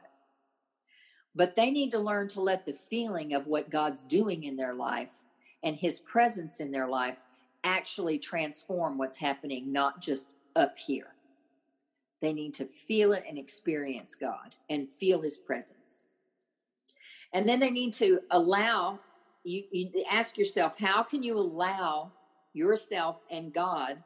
But 1.34 1.56
they 1.56 1.72
need 1.72 1.92
to 1.92 2.00
learn 2.00 2.28
to 2.30 2.42
let 2.42 2.66
the 2.66 2.74
feeling 2.74 3.34
of 3.34 3.48
what 3.48 3.70
God's 3.70 4.04
doing 4.04 4.44
in 4.44 4.58
their 4.58 4.74
life 4.74 5.16
and 5.64 5.78
his 5.78 6.02
presence 6.02 6.60
in 6.60 6.72
their 6.72 6.88
life 6.88 7.26
actually 7.64 8.20
transform 8.20 8.98
what's 8.98 9.18
happening, 9.18 9.72
not 9.72 10.02
just 10.02 10.36
up 10.56 10.78
here. 10.78 11.08
They 12.22 12.34
need 12.34 12.54
to 12.56 12.66
feel 12.66 13.14
it 13.14 13.24
and 13.28 13.38
experience 13.38 14.16
God 14.16 14.56
and 14.70 14.90
feel 14.90 15.22
his 15.22 15.38
presence. 15.38 16.08
And 17.34 17.48
then 17.48 17.60
they 17.60 17.72
need 17.72 17.94
to 17.96 18.22
allow 18.32 19.00
you, 19.44 19.64
you 19.72 20.06
ask 20.10 20.38
yourself, 20.38 20.80
how 20.80 21.04
can 21.04 21.22
you 21.22 21.38
allow 21.38 22.12
yourself 22.54 23.26
and 23.30 23.54
God 23.54 24.02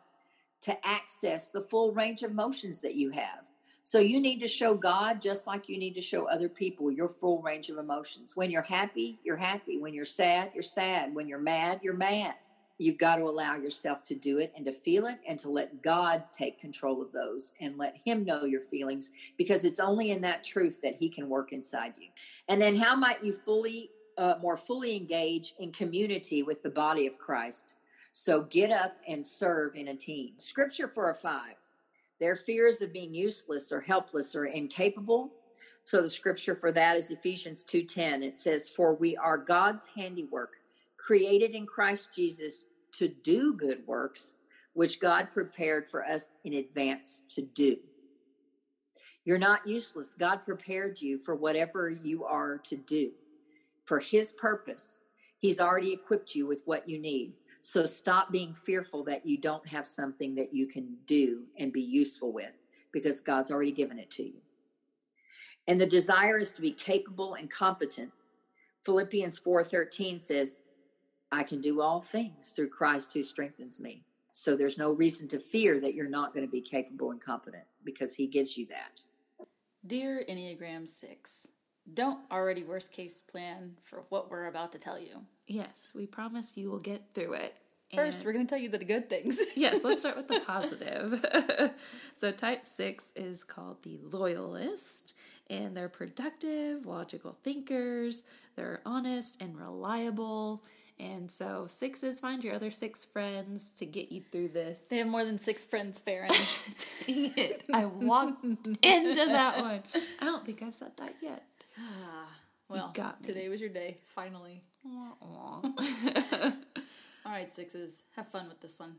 to 0.61 0.87
access 0.87 1.49
the 1.49 1.61
full 1.61 1.91
range 1.91 2.23
of 2.23 2.31
emotions 2.31 2.81
that 2.81 2.95
you 2.95 3.11
have? 3.11 3.43
So 3.83 3.99
you 3.99 4.19
need 4.19 4.39
to 4.39 4.47
show 4.47 4.73
God 4.73 5.21
just 5.21 5.45
like 5.45 5.69
you 5.69 5.77
need 5.77 5.93
to 5.93 6.01
show 6.01 6.25
other 6.25 6.49
people 6.49 6.91
your 6.91 7.07
full 7.07 7.41
range 7.41 7.69
of 7.69 7.77
emotions. 7.77 8.35
When 8.35 8.49
you're 8.49 8.61
happy, 8.63 9.19
you're 9.23 9.37
happy. 9.37 9.77
When 9.77 9.93
you're 9.93 10.03
sad, 10.03 10.51
you're 10.53 10.63
sad. 10.63 11.13
When 11.13 11.27
you're 11.27 11.39
mad, 11.39 11.81
you're 11.83 11.93
mad 11.93 12.33
you've 12.77 12.97
got 12.97 13.15
to 13.17 13.23
allow 13.23 13.55
yourself 13.55 14.03
to 14.03 14.15
do 14.15 14.37
it 14.37 14.53
and 14.55 14.65
to 14.65 14.71
feel 14.71 15.07
it 15.07 15.19
and 15.27 15.39
to 15.39 15.49
let 15.49 15.81
God 15.81 16.23
take 16.31 16.59
control 16.59 17.01
of 17.01 17.11
those 17.11 17.53
and 17.59 17.77
let 17.77 17.95
Him 18.05 18.23
know 18.23 18.45
your 18.45 18.61
feelings 18.61 19.11
because 19.37 19.63
it's 19.63 19.79
only 19.79 20.11
in 20.11 20.21
that 20.21 20.43
truth 20.43 20.79
that 20.83 20.97
He 20.99 21.09
can 21.09 21.29
work 21.29 21.53
inside 21.53 21.93
you. 21.99 22.09
And 22.47 22.61
then, 22.61 22.75
how 22.75 22.95
might 22.95 23.23
you 23.23 23.33
fully, 23.33 23.91
uh, 24.17 24.35
more 24.41 24.57
fully 24.57 24.95
engage 24.95 25.53
in 25.59 25.71
community 25.71 26.43
with 26.43 26.61
the 26.61 26.69
body 26.69 27.07
of 27.07 27.17
Christ? 27.17 27.75
So, 28.11 28.43
get 28.43 28.71
up 28.71 28.97
and 29.07 29.23
serve 29.23 29.75
in 29.75 29.89
a 29.89 29.95
team. 29.95 30.33
Scripture 30.37 30.87
for 30.87 31.11
a 31.11 31.15
five 31.15 31.55
their 32.19 32.35
fears 32.35 32.81
of 32.81 32.91
being 32.91 33.13
useless 33.13 33.71
or 33.71 33.79
helpless 33.79 34.35
or 34.35 34.45
incapable. 34.45 35.31
So, 35.83 36.01
the 36.01 36.09
scripture 36.09 36.55
for 36.55 36.71
that 36.71 36.97
is 36.97 37.11
Ephesians 37.11 37.63
2:10. 37.63 38.23
It 38.23 38.35
says, 38.35 38.69
For 38.69 38.93
we 38.93 39.15
are 39.17 39.37
God's 39.37 39.85
handiwork 39.95 40.56
created 40.97 41.51
in 41.51 41.65
Christ 41.65 42.09
Jesus 42.15 42.65
to 42.93 43.07
do 43.07 43.53
good 43.53 43.85
works, 43.85 44.33
which 44.73 44.99
God 44.99 45.29
prepared 45.31 45.87
for 45.87 46.03
us 46.03 46.25
in 46.43 46.53
advance 46.53 47.23
to 47.29 47.41
do. 47.41 47.77
You're 49.25 49.37
not 49.37 49.67
useless. 49.67 50.15
God 50.17 50.43
prepared 50.45 51.01
you 51.01 51.17
for 51.17 51.35
whatever 51.35 51.89
you 51.89 52.23
are 52.23 52.57
to 52.59 52.77
do 52.77 53.11
for 53.85 53.99
His 53.99 54.33
purpose. 54.33 55.01
He's 55.39 55.59
already 55.59 55.93
equipped 55.93 56.35
you 56.35 56.47
with 56.47 56.61
what 56.65 56.87
you 56.87 56.99
need. 56.99 57.33
So 57.61 57.85
stop 57.85 58.31
being 58.31 58.53
fearful 58.53 59.03
that 59.05 59.25
you 59.25 59.37
don't 59.37 59.67
have 59.67 59.85
something 59.85 60.35
that 60.35 60.53
you 60.53 60.67
can 60.67 60.95
do 61.05 61.43
and 61.57 61.73
be 61.73 61.81
useful 61.81 62.31
with 62.31 62.57
because 62.91 63.19
God's 63.19 63.51
already 63.51 63.71
given 63.71 63.99
it 63.99 64.09
to 64.11 64.23
you. 64.23 64.41
And 65.67 65.79
the 65.79 65.85
desire 65.85 66.37
is 66.37 66.51
to 66.53 66.61
be 66.61 66.71
capable 66.71 67.33
and 67.33 67.49
competent. 67.49 68.11
Philippians 68.85 69.39
4:13 69.39 70.21
says, 70.21 70.59
I 71.31 71.43
can 71.43 71.61
do 71.61 71.81
all 71.81 72.01
things 72.01 72.51
through 72.51 72.69
Christ 72.69 73.13
who 73.13 73.23
strengthens 73.23 73.79
me. 73.79 74.03
So 74.31 74.55
there's 74.55 74.77
no 74.77 74.93
reason 74.93 75.27
to 75.29 75.39
fear 75.39 75.79
that 75.79 75.95
you're 75.95 76.09
not 76.09 76.33
going 76.33 76.45
to 76.45 76.51
be 76.51 76.61
capable 76.61 77.11
and 77.11 77.19
competent 77.19 77.63
because 77.83 78.15
he 78.15 78.27
gives 78.27 78.57
you 78.57 78.67
that. 78.67 79.01
Dear 79.85 80.23
Enneagram 80.29 80.87
6, 80.87 81.47
don't 81.93 82.19
already 82.31 82.63
worst 82.63 82.91
case 82.91 83.21
plan 83.21 83.77
for 83.83 84.03
what 84.09 84.29
we're 84.29 84.47
about 84.47 84.71
to 84.73 84.77
tell 84.77 84.99
you. 84.99 85.23
Yes, 85.47 85.93
we 85.95 86.05
promise 86.05 86.53
you 86.55 86.69
will 86.69 86.79
get 86.79 87.13
through 87.13 87.33
it. 87.33 87.55
First, 87.95 88.19
and 88.19 88.25
we're 88.25 88.33
going 88.33 88.45
to 88.45 88.49
tell 88.49 88.61
you 88.61 88.69
the 88.69 88.83
good 88.83 89.09
things. 89.09 89.39
yes, 89.55 89.79
let's 89.83 90.01
start 90.01 90.17
with 90.17 90.27
the 90.27 90.39
positive. 90.45 91.25
so, 92.13 92.31
type 92.31 92.65
6 92.65 93.13
is 93.15 93.45
called 93.45 93.83
the 93.83 93.97
loyalist, 94.03 95.13
and 95.49 95.75
they're 95.75 95.87
productive, 95.87 96.85
logical 96.85 97.37
thinkers, 97.43 98.23
they're 98.57 98.81
honest 98.85 99.37
and 99.39 99.57
reliable 99.57 100.63
and 100.99 101.29
so 101.29 101.67
sixes, 101.67 102.19
find 102.19 102.43
your 102.43 102.55
other 102.55 102.71
six 102.71 103.05
friends 103.05 103.71
to 103.77 103.85
get 103.85 104.11
you 104.11 104.21
through 104.31 104.49
this. 104.49 104.79
They 104.89 104.97
have 104.97 105.07
more 105.07 105.23
than 105.23 105.37
six 105.37 105.63
friends, 105.63 105.99
Farron. 105.99 106.31
Dang 107.07 107.33
it. 107.37 107.63
I 107.73 107.85
walked 107.85 108.43
into 108.43 108.77
that 108.81 109.61
one. 109.61 109.83
I 110.19 110.25
don't 110.25 110.45
think 110.45 110.63
I've 110.63 110.73
said 110.75 110.91
that 110.97 111.13
yet. 111.21 111.43
Well, 112.69 112.91
got 112.93 113.21
me. 113.21 113.27
today 113.29 113.47
was 113.47 113.61
your 113.61 113.69
day, 113.69 113.95
finally. 114.13 114.61
All 117.25 117.31
right, 117.31 117.49
sixes, 117.49 118.03
have 118.17 118.27
fun 118.27 118.49
with 118.49 118.59
this 118.59 118.77
one. 118.77 118.95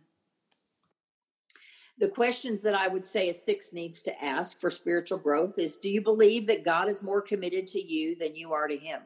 The 1.99 2.09
questions 2.09 2.63
that 2.63 2.75
I 2.75 2.89
would 2.89 3.05
say 3.05 3.29
a 3.29 3.35
six 3.35 3.75
needs 3.75 4.01
to 4.03 4.25
ask 4.25 4.59
for 4.59 4.71
spiritual 4.71 5.19
growth 5.19 5.59
is 5.59 5.77
Do 5.77 5.91
you 5.91 6.01
believe 6.01 6.47
that 6.47 6.65
God 6.65 6.89
is 6.89 7.03
more 7.03 7.21
committed 7.21 7.67
to 7.69 7.79
you 7.79 8.17
than 8.17 8.37
you 8.37 8.55
are 8.55 8.69
to 8.69 8.77
Him? 8.77 9.03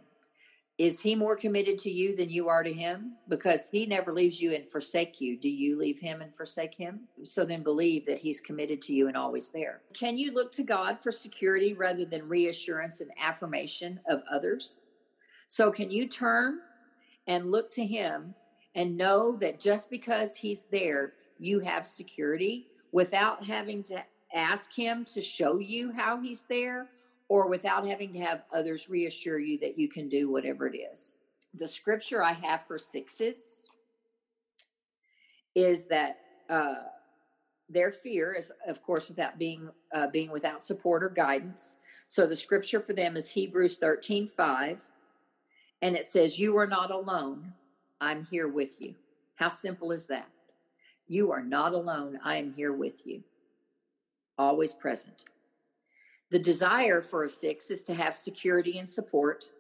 Is 0.79 1.01
He 1.01 1.15
more 1.15 1.37
committed 1.37 1.79
to 1.79 1.91
you 1.91 2.17
than 2.17 2.31
you 2.31 2.49
are 2.49 2.63
to 2.63 2.73
Him? 2.73 3.13
Because 3.29 3.69
He 3.69 3.87
never 3.87 4.13
leaves 4.13 4.41
you 4.41 4.55
and 4.55 4.67
forsake 4.67 5.21
you. 5.21 5.37
Do 5.37 5.49
you 5.49 5.79
leave 5.79 5.99
Him 5.99 6.23
and 6.23 6.35
forsake 6.35 6.75
Him? 6.75 7.01
So 7.23 7.45
then 7.45 7.63
believe 7.63 8.07
that 8.07 8.19
He's 8.19 8.41
committed 8.41 8.81
to 8.83 8.95
you 8.95 9.09
and 9.09 9.17
always 9.17 9.51
there. 9.51 9.83
Can 9.93 10.17
you 10.17 10.33
look 10.33 10.51
to 10.53 10.63
God 10.63 10.99
for 10.99 11.13
security 11.13 11.75
rather 11.75 12.05
than 12.05 12.29
reassurance 12.29 13.01
and 13.01 13.11
affirmation 13.23 14.01
of 14.09 14.23
others? 14.31 14.81
So 15.47 15.71
can 15.71 15.91
you 15.91 16.09
turn 16.09 16.61
and 17.27 17.51
look 17.51 17.71
to 17.73 17.85
Him 17.85 18.35
and 18.75 18.97
know 18.97 19.37
that 19.37 19.61
just 19.61 19.91
because 19.91 20.37
He's 20.37 20.65
there, 20.65 21.13
you 21.39 21.61
have 21.61 21.85
security 21.85 22.69
without 22.93 23.45
having 23.45 23.83
to 23.85 24.03
ask 24.35 24.73
Him 24.73 25.05
to 25.05 25.21
show 25.21 25.59
you 25.59 25.93
how 25.93 26.19
He's 26.19 26.45
there 26.49 26.89
or 27.33 27.49
without 27.49 27.87
having 27.87 28.13
to 28.13 28.19
have 28.19 28.43
others 28.53 28.91
reassure 28.91 29.39
you 29.39 29.59
that 29.59 29.79
you 29.79 29.89
can 29.89 30.07
do 30.07 30.31
whatever 30.31 30.67
it 30.67 30.77
is. 30.77 31.17
The 31.55 31.67
scripture 31.67 32.23
I 32.23 32.35
have 32.35 32.67
for 32.67 32.77
sixes 32.77 33.65
is 35.55 35.87
that 35.87 36.19
uh, 36.51 36.83
their 37.71 37.91
fear 37.91 38.35
is, 38.35 38.53
of 38.69 38.83
course, 38.83 39.09
without 39.09 39.39
being 39.39 39.71
uh, 39.95 40.09
being 40.09 40.31
without 40.31 40.61
support 40.61 41.03
or 41.03 41.09
guidance. 41.09 41.79
So 42.07 42.27
the 42.27 42.37
scripture 42.37 42.81
for 42.81 42.93
them 42.93 43.17
is 43.17 43.31
Hebrews 43.31 43.79
thirteen 43.79 44.29
five, 44.29 44.79
and 45.81 45.97
it 45.97 46.05
says, 46.05 46.39
"You 46.39 46.59
are 46.59 46.67
not 46.67 46.91
alone. 46.91 47.55
I'm 48.03 48.27
here 48.27 48.49
with 48.49 48.79
you." 48.79 48.95
How 49.37 49.49
simple 49.49 49.91
is 49.91 50.05
that? 50.09 50.29
You 51.09 51.33
are 51.33 51.43
not 51.43 51.73
alone. 51.73 52.21
I 52.23 52.37
am 52.37 52.53
here 52.53 52.75
with 52.75 53.07
you, 53.07 53.23
always 54.37 54.75
present. 54.75 55.25
The 56.33 56.39
desire 56.39 57.03
for 57.03 57.25
a 57.25 57.29
six 57.29 57.71
is 57.71 57.83
to 57.83 57.93
have 57.93 58.15
security 58.15 58.79
and 58.79 58.89
support. 58.89 59.51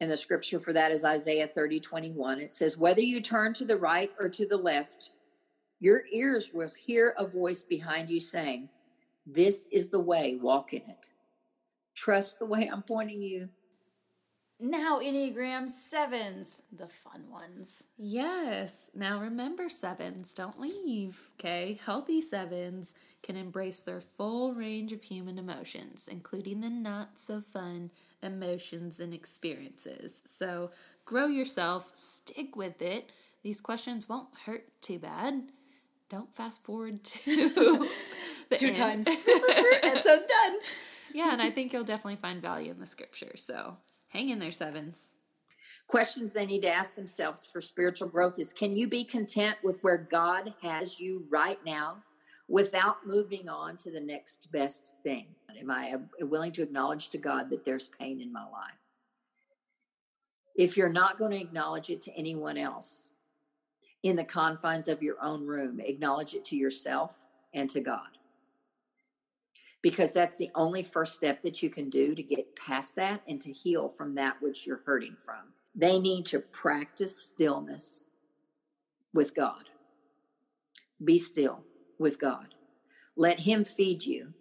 And 0.00 0.08
the 0.08 0.16
scripture 0.16 0.60
for 0.60 0.72
that 0.72 0.92
is 0.92 1.04
Isaiah 1.04 1.48
30, 1.48 1.80
21. 1.80 2.38
It 2.38 2.52
says, 2.52 2.78
Whether 2.78 3.02
you 3.02 3.20
turn 3.20 3.52
to 3.54 3.64
the 3.64 3.76
right 3.76 4.12
or 4.20 4.28
to 4.28 4.46
the 4.46 4.56
left, 4.56 5.10
your 5.80 6.04
ears 6.12 6.50
will 6.54 6.70
hear 6.78 7.14
a 7.18 7.26
voice 7.26 7.64
behind 7.64 8.10
you 8.10 8.20
saying, 8.20 8.68
This 9.26 9.66
is 9.72 9.88
the 9.88 9.98
way, 9.98 10.38
walk 10.40 10.72
in 10.72 10.82
it. 10.82 11.10
Trust 11.96 12.38
the 12.38 12.46
way 12.46 12.70
I'm 12.72 12.82
pointing 12.82 13.20
you. 13.20 13.48
Now, 14.60 15.00
Enneagram 15.00 15.68
sevens, 15.68 16.62
the 16.70 16.86
fun 16.86 17.28
ones. 17.28 17.88
Yes. 17.98 18.92
Now 18.94 19.20
remember, 19.20 19.68
sevens, 19.68 20.30
don't 20.32 20.60
leave, 20.60 21.32
okay? 21.40 21.80
Healthy 21.84 22.20
sevens 22.20 22.94
can 23.22 23.36
embrace 23.36 23.80
their 23.80 24.00
full 24.00 24.52
range 24.52 24.92
of 24.92 25.02
human 25.04 25.38
emotions, 25.38 26.08
including 26.10 26.60
the 26.60 26.70
not 26.70 27.18
so 27.18 27.40
fun 27.40 27.90
emotions 28.22 29.00
and 29.00 29.14
experiences. 29.14 30.22
So 30.26 30.70
grow 31.04 31.26
yourself, 31.26 31.92
stick 31.94 32.56
with 32.56 32.82
it. 32.82 33.10
These 33.42 33.60
questions 33.60 34.08
won't 34.08 34.28
hurt 34.46 34.68
too 34.80 34.98
bad. 34.98 35.50
Don't 36.08 36.32
fast 36.34 36.62
forward 36.64 37.02
to 37.04 37.18
Two 38.56 38.66
end. 38.66 38.76
times. 38.76 39.06
Episode's 39.82 40.26
done. 40.26 40.58
Yeah, 41.14 41.32
and 41.32 41.40
I 41.42 41.50
think 41.50 41.72
you'll 41.72 41.84
definitely 41.84 42.16
find 42.16 42.40
value 42.40 42.70
in 42.70 42.80
the 42.80 42.86
scripture. 42.86 43.32
So 43.36 43.76
hang 44.08 44.28
in 44.28 44.38
there, 44.38 44.50
sevens. 44.50 45.14
Questions 45.86 46.32
they 46.32 46.46
need 46.46 46.62
to 46.62 46.72
ask 46.72 46.94
themselves 46.94 47.46
for 47.50 47.60
spiritual 47.60 48.08
growth 48.08 48.38
is 48.38 48.52
Can 48.52 48.76
you 48.76 48.88
be 48.88 49.04
content 49.04 49.56
with 49.62 49.76
where 49.82 50.06
God 50.10 50.52
has 50.62 51.00
you 51.00 51.24
right 51.30 51.58
now 51.64 51.96
without 52.52 53.06
moving 53.06 53.48
on 53.48 53.76
to 53.78 53.90
the 53.90 54.00
next 54.00 54.52
best 54.52 54.96
thing? 55.02 55.26
Am 55.58 55.70
I 55.70 55.94
uh, 55.94 56.26
willing 56.26 56.52
to 56.52 56.62
acknowledge 56.62 57.08
to 57.08 57.18
God 57.18 57.48
that 57.48 57.64
there's 57.64 57.88
pain 57.98 58.20
in 58.20 58.30
my 58.30 58.42
life? 58.42 58.78
If 60.54 60.76
you're 60.76 60.90
not 60.90 61.18
going 61.18 61.30
to 61.30 61.40
acknowledge 61.40 61.88
it 61.88 62.02
to 62.02 62.12
anyone 62.12 62.58
else 62.58 63.14
in 64.02 64.16
the 64.16 64.24
confines 64.24 64.86
of 64.86 65.02
your 65.02 65.16
own 65.22 65.46
room, 65.46 65.80
acknowledge 65.80 66.34
it 66.34 66.44
to 66.46 66.56
yourself 66.56 67.24
and 67.54 67.70
to 67.70 67.80
God. 67.80 68.18
Because 69.80 70.12
that's 70.12 70.36
the 70.36 70.50
only 70.54 70.82
first 70.82 71.14
step 71.14 71.40
that 71.42 71.62
you 71.62 71.70
can 71.70 71.88
do 71.88 72.14
to 72.14 72.22
get 72.22 72.54
past 72.54 72.94
that 72.96 73.22
and 73.26 73.40
to 73.40 73.50
heal 73.50 73.88
from 73.88 74.14
that 74.16 74.36
which 74.42 74.66
you're 74.66 74.82
hurting 74.84 75.16
from. 75.24 75.54
They 75.74 75.98
need 75.98 76.26
to 76.26 76.40
practice 76.40 77.16
stillness 77.16 78.04
with 79.14 79.34
God. 79.34 79.64
Be 81.02 81.16
still 81.16 81.64
with 82.02 82.20
God. 82.20 82.54
Let 83.16 83.40
Him 83.40 83.64
feed 83.64 84.04
you. 84.04 84.34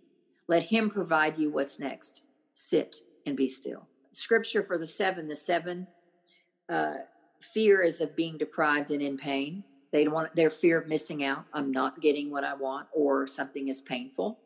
Let 0.48 0.64
Him 0.64 0.90
provide 0.90 1.38
you 1.38 1.52
what's 1.52 1.80
next. 1.80 2.24
Sit 2.56 2.98
and 3.26 3.38
be 3.38 3.48
still. 3.48 3.88
Scripture 4.12 4.64
for 4.64 4.78
the 4.78 4.86
seven 4.86 5.28
the 5.28 5.36
seven 5.36 5.88
uh, 6.68 6.98
fear 7.54 7.82
is 7.82 8.02
of 8.02 8.16
being 8.16 8.38
deprived 8.38 8.92
and 8.92 9.02
in 9.02 9.18
pain. 9.18 9.64
They 9.92 10.04
don't 10.04 10.14
want 10.14 10.36
their 10.36 10.50
fear 10.50 10.80
of 10.80 10.88
missing 10.88 11.24
out. 11.24 11.46
I'm 11.54 11.72
not 11.72 12.02
getting 12.02 12.32
what 12.32 12.44
I 12.44 12.54
want, 12.54 12.88
or 12.94 13.28
something 13.28 13.68
is 13.68 13.82
painful. 13.82 14.40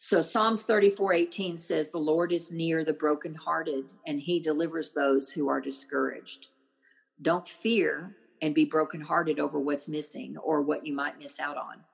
So 0.00 0.22
Psalms 0.22 0.62
34 0.62 1.12
18 1.12 1.56
says, 1.56 1.90
The 1.90 1.98
Lord 1.98 2.32
is 2.32 2.52
near 2.52 2.84
the 2.84 2.92
brokenhearted, 2.92 3.84
and 4.06 4.20
he 4.20 4.40
delivers 4.40 4.92
those 4.92 5.30
who 5.30 5.48
are 5.48 5.60
discouraged. 5.60 6.48
Don't 7.22 7.46
fear 7.46 8.16
and 8.42 8.54
be 8.54 8.64
brokenhearted 8.64 9.38
over 9.38 9.58
what's 9.58 9.88
missing 9.88 10.36
or 10.38 10.62
what 10.62 10.86
you 10.86 10.94
might 10.94 11.18
miss 11.18 11.38
out 11.38 11.58
on. 11.58 11.84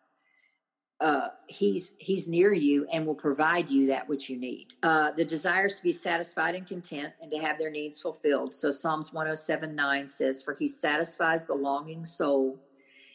Uh, 1.00 1.28
he's 1.46 1.92
he's 1.98 2.26
near 2.26 2.54
you 2.54 2.86
and 2.90 3.06
will 3.06 3.14
provide 3.14 3.68
you 3.68 3.86
that 3.86 4.08
which 4.08 4.30
you 4.30 4.38
need. 4.38 4.68
Uh, 4.82 5.10
the 5.12 5.24
desires 5.24 5.74
to 5.74 5.82
be 5.82 5.92
satisfied 5.92 6.54
and 6.54 6.66
content 6.66 7.12
and 7.20 7.30
to 7.30 7.38
have 7.38 7.58
their 7.58 7.70
needs 7.70 8.00
fulfilled. 8.00 8.54
So 8.54 8.72
Psalms 8.72 9.12
107 9.12 9.74
9 9.74 10.06
says, 10.06 10.42
For 10.42 10.54
he 10.54 10.66
satisfies 10.66 11.44
the 11.44 11.54
longing 11.54 12.04
soul, 12.04 12.58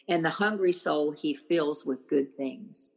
and 0.08 0.24
the 0.24 0.30
hungry 0.30 0.72
soul 0.72 1.10
he 1.10 1.34
fills 1.34 1.84
with 1.84 2.06
good 2.06 2.32
things. 2.32 2.94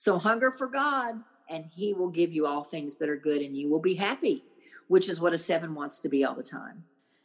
So 0.00 0.18
hunger 0.18 0.50
for 0.50 0.66
God, 0.66 1.22
and 1.50 1.66
He 1.66 1.92
will 1.92 2.08
give 2.08 2.32
you 2.32 2.46
all 2.46 2.64
things 2.64 2.96
that 2.96 3.10
are 3.10 3.16
good, 3.16 3.42
and 3.42 3.54
you 3.54 3.68
will 3.68 3.80
be 3.80 3.94
happy, 3.94 4.44
which 4.88 5.10
is 5.10 5.20
what 5.20 5.34
a 5.34 5.36
seven 5.36 5.74
wants 5.74 5.98
to 6.00 6.08
be 6.08 6.24
all 6.24 6.34
the 6.34 6.42
time. 6.42 6.84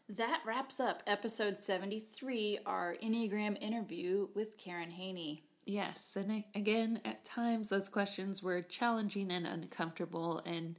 That 0.10 0.42
wraps 0.46 0.82
up 0.82 1.02
episode 1.08 1.58
73, 1.58 2.60
our 2.66 2.98
Enneagram 3.02 3.58
interview 3.62 4.28
with 4.36 4.58
Karen 4.58 4.92
Haney. 4.92 5.44
Yes, 5.66 6.16
and 6.16 6.32
I- 6.32 6.46
again, 6.54 7.02
at 7.04 7.24
times 7.24 7.70
those 7.70 7.90
questions 7.90 8.44
were 8.44 8.62
challenging 8.62 9.32
and 9.32 9.48
uncomfortable, 9.48 10.40
and 10.46 10.76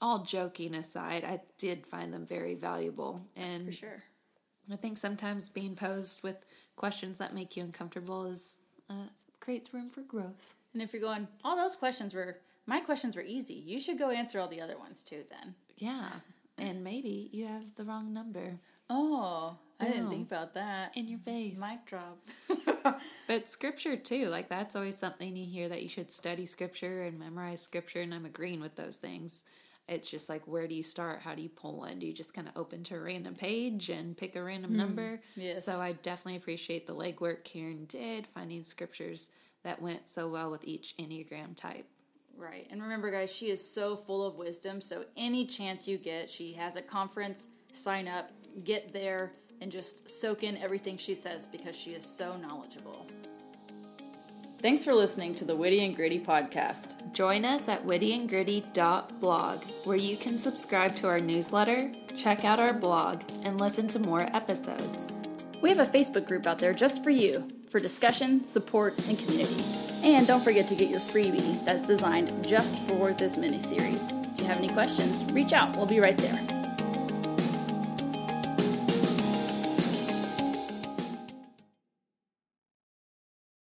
all 0.00 0.20
joking 0.24 0.74
aside, 0.74 1.24
I 1.24 1.40
did 1.56 1.86
find 1.86 2.12
them 2.12 2.26
very 2.26 2.54
valuable. 2.54 3.24
And 3.36 3.66
For 3.66 3.72
sure. 3.72 4.02
I 4.70 4.76
think 4.76 4.98
sometimes 4.98 5.48
being 5.48 5.76
posed 5.76 6.22
with 6.22 6.44
questions 6.74 7.18
that 7.18 7.34
make 7.34 7.56
you 7.56 7.62
uncomfortable 7.62 8.26
is 8.26 8.58
uh, 8.90 9.08
creates 9.40 9.72
room 9.72 9.88
for 9.88 10.00
growth. 10.02 10.54
And 10.72 10.82
if 10.82 10.92
you're 10.92 11.02
going, 11.02 11.28
all 11.44 11.56
those 11.56 11.76
questions 11.76 12.12
were, 12.12 12.40
my 12.66 12.80
questions 12.80 13.14
were 13.14 13.22
easy, 13.22 13.54
you 13.54 13.78
should 13.78 13.98
go 13.98 14.10
answer 14.10 14.40
all 14.40 14.48
the 14.48 14.60
other 14.60 14.76
ones 14.78 15.00
too 15.00 15.22
then. 15.30 15.54
Yeah, 15.76 16.08
and 16.58 16.82
maybe 16.82 17.28
you 17.32 17.46
have 17.46 17.74
the 17.76 17.84
wrong 17.84 18.12
number 18.12 18.58
Oh, 18.90 19.56
I 19.80 19.88
didn't 19.88 20.10
think 20.10 20.28
about 20.28 20.54
that. 20.54 20.96
in 20.96 21.08
your 21.08 21.18
face. 21.18 21.58
Mic 21.58 21.84
drop. 21.86 22.18
But 23.26 23.48
scripture 23.48 23.96
too, 23.96 24.28
like 24.28 24.48
that's 24.48 24.76
always 24.76 24.96
something 24.96 25.36
you 25.36 25.46
hear 25.46 25.68
that 25.68 25.82
you 25.82 25.88
should 25.88 26.10
study 26.10 26.44
scripture 26.46 27.02
and 27.02 27.18
memorize 27.18 27.62
scripture, 27.62 28.00
and 28.00 28.14
I'm 28.14 28.26
agreeing 28.26 28.60
with 28.60 28.76
those 28.76 28.96
things. 28.96 29.44
It's 29.88 30.10
just 30.10 30.28
like, 30.28 30.46
where 30.46 30.66
do 30.66 30.74
you 30.74 30.82
start? 30.82 31.20
How 31.20 31.34
do 31.34 31.42
you 31.42 31.48
pull 31.48 31.78
one? 31.78 31.98
Do 31.98 32.06
you 32.06 32.12
just 32.12 32.32
kind 32.32 32.48
of 32.48 32.56
open 32.56 32.84
to 32.84 32.96
a 32.96 33.00
random 33.00 33.34
page 33.34 33.90
and 33.90 34.16
pick 34.16 34.34
a 34.34 34.42
random 34.42 34.70
hmm. 34.70 34.76
number? 34.78 35.20
yes. 35.36 35.64
So 35.64 35.80
I 35.80 35.92
definitely 35.92 36.36
appreciate 36.36 36.86
the 36.86 36.94
legwork 36.94 37.44
Karen 37.44 37.84
did, 37.86 38.26
finding 38.26 38.64
scriptures 38.64 39.30
that 39.62 39.82
went 39.82 40.08
so 40.08 40.28
well 40.28 40.50
with 40.50 40.64
each 40.64 40.94
Enneagram 40.98 41.56
type. 41.56 41.86
Right. 42.36 42.66
And 42.70 42.82
remember, 42.82 43.10
guys, 43.10 43.32
she 43.32 43.50
is 43.50 43.66
so 43.66 43.94
full 43.94 44.26
of 44.26 44.36
wisdom. 44.36 44.80
So, 44.80 45.04
any 45.16 45.46
chance 45.46 45.86
you 45.86 45.98
get, 45.98 46.28
she 46.28 46.54
has 46.54 46.76
a 46.76 46.82
conference, 46.82 47.48
sign 47.72 48.08
up, 48.08 48.30
get 48.62 48.92
there, 48.92 49.32
and 49.60 49.72
just 49.72 50.08
soak 50.08 50.42
in 50.42 50.56
everything 50.58 50.96
she 50.96 51.14
says 51.14 51.46
because 51.46 51.76
she 51.76 51.92
is 51.92 52.04
so 52.04 52.36
knowledgeable. 52.36 53.06
Thanks 54.58 54.84
for 54.84 54.94
listening 54.94 55.34
to 55.36 55.44
the 55.44 55.54
Witty 55.54 55.84
and 55.84 55.94
Gritty 55.94 56.20
podcast. 56.20 57.12
Join 57.12 57.44
us 57.44 57.68
at 57.68 57.84
wittyandgritty.blog, 57.86 59.62
where 59.84 59.96
you 59.96 60.16
can 60.16 60.38
subscribe 60.38 60.96
to 60.96 61.06
our 61.06 61.20
newsletter, 61.20 61.92
check 62.16 62.44
out 62.46 62.58
our 62.58 62.72
blog, 62.72 63.22
and 63.42 63.60
listen 63.60 63.88
to 63.88 63.98
more 63.98 64.22
episodes. 64.34 65.18
We 65.60 65.68
have 65.68 65.80
a 65.80 65.84
Facebook 65.84 66.26
group 66.26 66.46
out 66.46 66.58
there 66.58 66.72
just 66.72 67.04
for 67.04 67.10
you 67.10 67.50
for 67.68 67.80
discussion, 67.80 68.44
support, 68.44 69.06
and 69.08 69.18
community. 69.18 69.64
And 70.02 70.26
don't 70.26 70.42
forget 70.42 70.66
to 70.68 70.74
get 70.74 70.90
your 70.90 71.00
freebie 71.00 71.64
that's 71.64 71.86
designed 71.86 72.44
just 72.44 72.78
for 72.88 73.12
this 73.12 73.36
mini 73.36 73.58
series. 73.58 74.12
If 74.12 74.40
you 74.40 74.46
have 74.46 74.58
any 74.58 74.68
questions, 74.68 75.24
reach 75.32 75.52
out. 75.52 75.76
We'll 75.76 75.86
be 75.86 76.00
right 76.00 76.16
there. 76.16 76.63